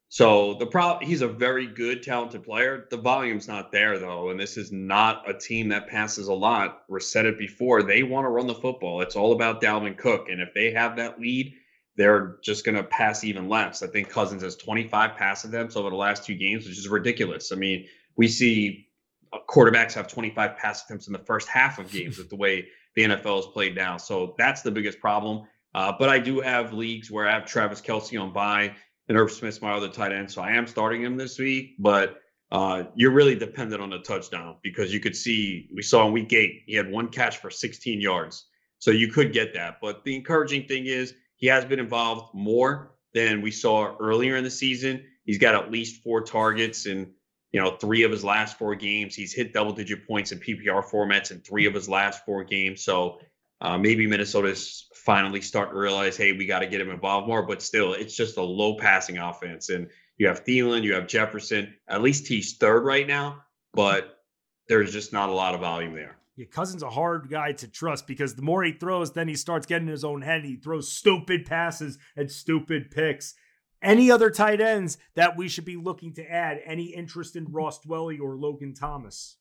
So 0.10 0.54
the 0.54 0.68
problem, 0.68 1.08
he's 1.08 1.22
a 1.22 1.28
very 1.28 1.68
good, 1.68 2.04
talented 2.04 2.44
player. 2.44 2.88
The 2.90 2.98
volume's 2.98 3.48
not 3.48 3.72
there 3.72 3.98
though, 4.00 4.30
and 4.30 4.40
this 4.40 4.56
is 4.56 4.72
not 4.72 5.30
a 5.30 5.34
team 5.34 5.70
that 5.70 5.88
passes 5.88 6.28
a 6.28 6.34
lot. 6.34 6.84
We 6.88 7.00
said 7.00 7.26
it 7.26 7.38
before; 7.38 7.84
they 7.84 8.04
want 8.04 8.26
to 8.26 8.30
run 8.30 8.48
the 8.48 8.54
football. 8.54 9.02
It's 9.02 9.16
all 9.16 9.34
about 9.34 9.62
Dalvin 9.62 9.98
Cook, 9.98 10.30
and 10.30 10.42
if 10.42 10.54
they 10.54 10.72
have 10.72 10.96
that 10.98 11.20
lead, 11.20 11.54
they're 11.98 12.38
just 12.44 12.66
going 12.66 12.76
to 12.76 12.84
pass 12.84 13.24
even 13.24 13.50
less. 13.50 13.82
I 13.82 13.88
think 13.88 14.10
Cousins 14.10 14.44
has 14.44 14.56
25 14.56 15.16
pass 15.16 15.44
attempts 15.44 15.76
over 15.76 15.90
the 15.90 15.96
last 15.96 16.26
two 16.26 16.36
games, 16.36 16.66
which 16.66 16.78
is 16.78 16.88
ridiculous. 16.88 17.52
I 17.52 17.56
mean, 17.56 17.88
we 18.16 18.28
see 18.28 18.88
uh, 19.34 19.40
quarterbacks 19.50 19.94
have 19.94 20.08
25 20.08 20.58
pass 20.58 20.84
attempts 20.84 21.08
in 21.08 21.14
the 21.14 21.20
first 21.20 21.48
half 21.48 21.80
of 21.80 21.92
games 21.92 22.18
with 22.18 22.30
the 22.30 22.36
way 22.36 22.68
the 22.96 23.04
NFL 23.04 23.40
is 23.40 23.46
played 23.48 23.76
now. 23.76 23.98
So 23.98 24.36
that's 24.38 24.62
the 24.62 24.72
biggest 24.72 25.00
problem. 25.00 25.48
Uh, 25.74 25.92
but 25.98 26.08
I 26.08 26.20
do 26.20 26.40
have 26.40 26.72
leagues 26.72 27.12
where 27.12 27.28
I 27.28 27.34
have 27.34 27.46
Travis 27.46 27.82
Kelce 27.82 28.22
on 28.22 28.32
bye 28.32 28.74
and 29.08 29.18
Irv 29.18 29.32
Smith's 29.32 29.62
my 29.62 29.72
other 29.72 29.90
tight 29.90 30.12
end. 30.12 30.32
So 30.32 30.42
I 30.42 30.52
am 30.52 30.68
starting 30.68 31.04
him 31.04 31.18
this 31.18 31.38
week, 31.38 31.76
but 31.80 32.22
uh, 32.52 32.84
you're 32.96 33.12
really 33.12 33.36
dependent 33.36 33.82
on 33.82 33.90
the 33.90 34.00
touchdown 34.00 34.58
because 34.62 34.94
you 34.94 35.00
could 35.00 35.16
see 35.16 35.70
we 35.74 35.82
saw 35.82 36.08
in 36.08 36.14
week 36.14 36.32
eight 36.34 36.64
he 36.66 36.76
had 36.76 36.90
one 36.90 37.10
catch 37.10 37.38
for 37.38 37.50
16 37.50 38.02
yards. 38.02 38.46
So 38.80 38.92
you 38.92 39.12
could 39.12 39.34
get 39.34 39.54
that. 39.54 39.78
But 39.82 40.04
the 40.04 40.16
encouraging 40.16 40.68
thing 40.68 40.86
is 40.86 41.14
he 41.38 41.48
has 41.48 41.66
been 41.66 41.80
involved 41.80 42.34
more 42.34 42.96
than 43.14 43.42
we 43.42 43.52
saw 43.52 43.96
earlier 44.00 44.36
in 44.36 44.44
the 44.44 44.52
season. 44.52 45.04
He's 45.24 45.38
got 45.38 45.56
at 45.56 45.72
least 45.72 46.04
four 46.04 46.22
targets 46.22 46.86
in 46.86 47.12
you 47.52 47.62
know 47.62 47.78
three 47.78 48.04
of 48.04 48.12
his 48.12 48.24
last 48.24 48.58
four 48.58 48.76
games. 48.76 49.16
He's 49.16 49.34
hit 49.34 49.54
double 49.54 49.74
digit 49.74 50.08
points 50.08 50.32
in 50.32 50.40
PPR 50.40 50.84
formats 50.84 51.32
in 51.32 51.40
three 51.40 51.66
of 51.66 51.74
his 51.74 51.90
last 51.90 52.26
four 52.26 52.44
games. 52.44 52.84
So 52.84 53.20
uh, 53.62 53.78
maybe 53.78 54.08
Minnesota's 54.08 54.88
finally 54.94 55.42
starting 55.42 55.74
to 55.74 55.80
realize, 55.80 56.18
hey, 56.18 56.34
we 56.34 56.46
got 56.46 56.60
to 56.60 56.68
get 56.68 56.82
him 56.82 56.90
involved 56.90 57.28
more. 57.28 57.46
But 57.46 57.62
still, 57.62 57.94
it's 57.94 58.16
just 58.16 58.38
a 58.38 58.44
low 58.44 58.78
passing 58.78 59.18
offense. 59.18 59.70
And 59.70 59.88
you 60.18 60.28
have 60.28 60.44
Thielen, 60.44 60.84
you 60.84 60.94
have 60.94 61.08
Jefferson. 61.08 61.74
At 61.88 62.02
least 62.02 62.28
he's 62.28 62.58
third 62.58 62.84
right 62.84 63.08
now, 63.08 63.44
but 63.74 64.20
there's 64.68 64.92
just 64.92 65.14
not 65.14 65.30
a 65.30 65.34
lot 65.34 65.54
of 65.54 65.62
volume 65.62 65.94
there. 65.94 66.18
Your 66.36 66.48
cousin's 66.48 66.84
a 66.84 66.90
hard 66.90 67.30
guy 67.30 67.54
to 67.54 67.68
trust 67.68 68.08
because 68.08 68.36
the 68.36 68.42
more 68.42 68.64
he 68.64 68.74
throws, 68.74 69.14
then 69.14 69.28
he 69.28 69.36
starts 69.36 69.66
getting 69.66 69.88
in 69.88 69.92
his 69.92 70.04
own 70.04 70.22
head. 70.22 70.44
He 70.44 70.58
throws 70.58 70.92
stupid 70.92 71.46
passes 71.46 71.98
and 72.18 72.30
stupid 72.30 72.92
picks. 72.92 73.36
Any 73.82 74.12
other 74.12 74.30
tight 74.30 74.60
ends 74.60 74.98
that 75.16 75.38
we 75.38 75.48
should 75.48 75.64
be 75.64 75.78
looking 75.78 76.14
to 76.16 76.30
add? 76.30 76.60
Any 76.66 76.86
interest 76.86 77.36
in 77.36 77.46
Ross 77.52 77.80
Dwelley 77.80 78.20
or 78.20 78.36
Logan 78.36 78.74
Thomas? 78.74 79.38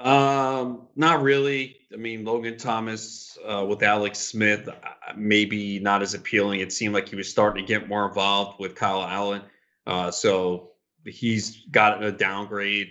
Um, 0.00 0.88
not 0.96 1.22
really. 1.22 1.76
I 1.92 1.96
mean, 1.96 2.24
Logan 2.24 2.56
Thomas 2.56 3.36
uh, 3.46 3.66
with 3.68 3.82
Alex 3.82 4.18
Smith, 4.18 4.66
uh, 4.68 4.72
maybe 5.14 5.78
not 5.78 6.00
as 6.00 6.14
appealing. 6.14 6.60
It 6.60 6.72
seemed 6.72 6.94
like 6.94 7.08
he 7.08 7.16
was 7.16 7.28
starting 7.28 7.64
to 7.64 7.68
get 7.68 7.88
more 7.88 8.08
involved 8.08 8.58
with 8.58 8.74
Kyle 8.74 9.02
Allen. 9.02 9.42
Uh, 9.86 10.10
so 10.10 10.70
he's 11.04 11.66
got 11.70 12.02
a 12.02 12.10
downgrade. 12.10 12.88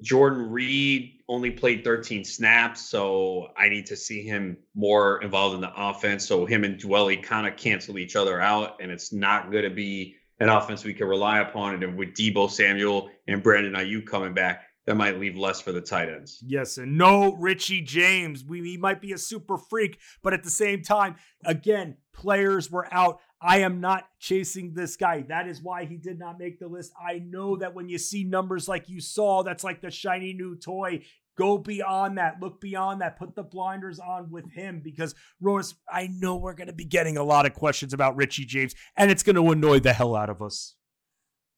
Jordan 0.00 0.50
Reed 0.50 1.14
only 1.28 1.50
played 1.50 1.82
13 1.82 2.24
snaps, 2.24 2.88
so 2.88 3.48
I 3.56 3.68
need 3.68 3.86
to 3.86 3.96
see 3.96 4.22
him 4.22 4.56
more 4.76 5.20
involved 5.22 5.56
in 5.56 5.60
the 5.60 5.72
offense. 5.74 6.24
So 6.24 6.46
him 6.46 6.62
and 6.62 6.78
Dwelley 6.78 7.20
kind 7.20 7.48
of 7.48 7.56
cancel 7.56 7.98
each 7.98 8.14
other 8.14 8.40
out, 8.40 8.76
and 8.80 8.92
it's 8.92 9.12
not 9.12 9.50
going 9.50 9.64
to 9.64 9.70
be 9.70 10.14
an 10.38 10.48
offense 10.48 10.84
we 10.84 10.94
can 10.94 11.08
rely 11.08 11.40
upon. 11.40 11.82
And 11.82 11.96
with 11.96 12.10
Deebo 12.10 12.48
Samuel 12.48 13.10
and 13.26 13.42
Brandon 13.42 13.72
Aiyuk 13.72 14.06
coming 14.06 14.34
back, 14.34 14.67
that 14.88 14.94
might 14.94 15.20
leave 15.20 15.36
less 15.36 15.60
for 15.60 15.70
the 15.70 15.82
tight 15.82 16.08
ends. 16.08 16.42
Yes, 16.46 16.78
and 16.78 16.96
no 16.96 17.34
Richie 17.34 17.82
James. 17.82 18.42
We 18.42 18.62
he 18.62 18.78
might 18.78 19.02
be 19.02 19.12
a 19.12 19.18
super 19.18 19.58
freak, 19.58 19.98
but 20.22 20.32
at 20.32 20.42
the 20.42 20.50
same 20.50 20.80
time, 20.80 21.16
again, 21.44 21.98
players 22.14 22.70
were 22.70 22.88
out. 22.90 23.20
I 23.38 23.58
am 23.58 23.82
not 23.82 24.08
chasing 24.18 24.72
this 24.72 24.96
guy. 24.96 25.26
That 25.28 25.46
is 25.46 25.60
why 25.62 25.84
he 25.84 25.98
did 25.98 26.18
not 26.18 26.38
make 26.38 26.58
the 26.58 26.68
list. 26.68 26.94
I 26.98 27.18
know 27.18 27.56
that 27.56 27.74
when 27.74 27.90
you 27.90 27.98
see 27.98 28.24
numbers 28.24 28.66
like 28.66 28.88
you 28.88 29.02
saw, 29.02 29.42
that's 29.42 29.62
like 29.62 29.82
the 29.82 29.90
shiny 29.90 30.32
new 30.32 30.56
toy. 30.56 31.02
Go 31.36 31.58
beyond 31.58 32.16
that. 32.16 32.40
Look 32.40 32.58
beyond 32.58 33.02
that. 33.02 33.18
Put 33.18 33.34
the 33.34 33.42
blinders 33.42 34.00
on 34.00 34.30
with 34.30 34.50
him 34.50 34.80
because 34.82 35.14
Royce, 35.38 35.74
I 35.92 36.08
know 36.10 36.36
we're 36.36 36.54
going 36.54 36.68
to 36.68 36.72
be 36.72 36.86
getting 36.86 37.18
a 37.18 37.22
lot 37.22 37.44
of 37.44 37.52
questions 37.52 37.92
about 37.92 38.16
Richie 38.16 38.46
James, 38.46 38.74
and 38.96 39.10
it's 39.10 39.22
going 39.22 39.36
to 39.36 39.50
annoy 39.50 39.80
the 39.80 39.92
hell 39.92 40.16
out 40.16 40.30
of 40.30 40.40
us. 40.40 40.76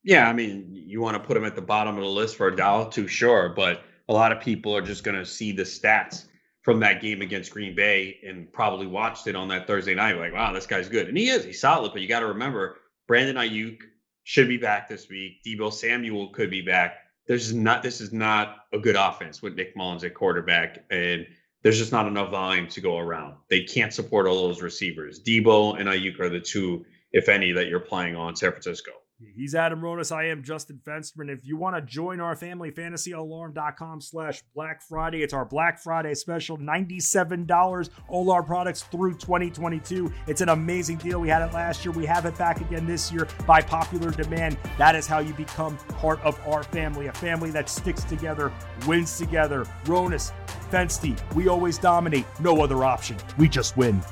Yeah, 0.02 0.28
I 0.28 0.32
mean, 0.32 0.70
you 0.72 1.00
want 1.00 1.16
to 1.16 1.26
put 1.26 1.36
him 1.36 1.44
at 1.44 1.54
the 1.54 1.62
bottom 1.62 1.96
of 1.96 2.02
the 2.02 2.08
list 2.08 2.36
for 2.36 2.48
a 2.48 2.56
dollar 2.56 2.90
too, 2.90 3.06
sure, 3.06 3.50
but 3.50 3.82
a 4.08 4.12
lot 4.12 4.32
of 4.32 4.40
people 4.40 4.74
are 4.74 4.82
just 4.82 5.04
going 5.04 5.16
to 5.16 5.26
see 5.26 5.52
the 5.52 5.62
stats 5.62 6.24
from 6.62 6.80
that 6.80 7.00
game 7.00 7.22
against 7.22 7.52
Green 7.52 7.74
Bay 7.74 8.18
and 8.26 8.52
probably 8.52 8.86
watched 8.86 9.26
it 9.26 9.36
on 9.36 9.48
that 9.48 9.66
Thursday 9.66 9.94
night. 9.94 10.18
Like, 10.18 10.32
wow, 10.32 10.52
this 10.52 10.66
guy's 10.66 10.88
good, 10.88 11.08
and 11.08 11.16
he 11.16 11.28
is. 11.28 11.44
He's 11.44 11.60
solid, 11.60 11.92
but 11.92 12.02
you 12.02 12.08
got 12.08 12.20
to 12.20 12.26
remember, 12.26 12.76
Brandon 13.06 13.36
Aiyuk 13.36 13.78
should 14.24 14.48
be 14.48 14.56
back 14.56 14.88
this 14.88 15.08
week. 15.08 15.42
Deebo 15.46 15.72
Samuel 15.72 16.30
could 16.30 16.50
be 16.50 16.62
back. 16.62 16.98
There's 17.26 17.54
not. 17.54 17.82
This 17.82 18.00
is 18.00 18.12
not 18.12 18.56
a 18.72 18.78
good 18.78 18.96
offense 18.96 19.40
with 19.42 19.54
Nick 19.54 19.76
Mullens 19.76 20.04
at 20.04 20.14
quarterback, 20.14 20.84
and 20.90 21.26
there's 21.62 21.78
just 21.78 21.92
not 21.92 22.06
enough 22.06 22.30
volume 22.30 22.68
to 22.68 22.80
go 22.80 22.98
around. 22.98 23.36
They 23.48 23.64
can't 23.64 23.92
support 23.92 24.26
all 24.26 24.48
those 24.48 24.62
receivers. 24.62 25.20
Deebo 25.22 25.78
and 25.78 25.88
Aiyuk 25.88 26.18
are 26.20 26.28
the 26.28 26.40
two, 26.40 26.84
if 27.12 27.28
any, 27.28 27.52
that 27.52 27.68
you're 27.68 27.80
playing 27.80 28.16
on 28.16 28.34
San 28.34 28.50
Francisco. 28.50 28.92
He's 29.35 29.54
Adam 29.54 29.80
Ronis. 29.80 30.14
I 30.14 30.28
am 30.28 30.42
Justin 30.42 30.80
Fensterman. 30.83 31.28
If 31.28 31.44
you 31.44 31.56
want 31.56 31.76
to 31.76 31.83
join 31.83 32.20
our 32.20 32.35
family, 32.35 32.70
fantasyalarm.com 32.70 34.00
slash 34.00 34.42
Black 34.54 34.80
Friday. 34.83 35.22
It's 35.22 35.35
our 35.35 35.44
Black 35.44 35.78
Friday 35.78 36.14
special, 36.14 36.56
$97. 36.56 37.90
All 38.09 38.30
our 38.30 38.42
products 38.42 38.83
through 38.85 39.14
2022. 39.14 40.11
It's 40.26 40.40
an 40.40 40.48
amazing 40.48 40.98
deal. 40.98 41.20
We 41.20 41.28
had 41.28 41.42
it 41.42 41.52
last 41.52 41.85
year. 41.85 41.92
We 41.92 42.06
have 42.06 42.24
it 42.24 42.37
back 42.38 42.61
again 42.61 42.87
this 42.87 43.12
year 43.12 43.28
by 43.46 43.61
popular 43.61 44.11
demand. 44.11 44.56
That 44.78 44.94
is 44.94 45.06
how 45.06 45.18
you 45.18 45.35
become 45.35 45.76
part 45.88 46.20
of 46.22 46.40
our 46.46 46.62
family, 46.62 47.09
a 47.09 47.12
family 47.12 47.50
that 47.50 47.68
sticks 47.68 48.04
together, 48.04 48.52
wins 48.87 49.18
together. 49.18 49.66
Ronis, 49.85 50.33
Fensty, 50.70 51.18
we 51.35 51.48
always 51.48 51.76
dominate. 51.76 52.24
No 52.40 52.62
other 52.62 52.85
option. 52.85 53.16
We 53.37 53.48
just 53.48 53.76
win. 53.76 54.02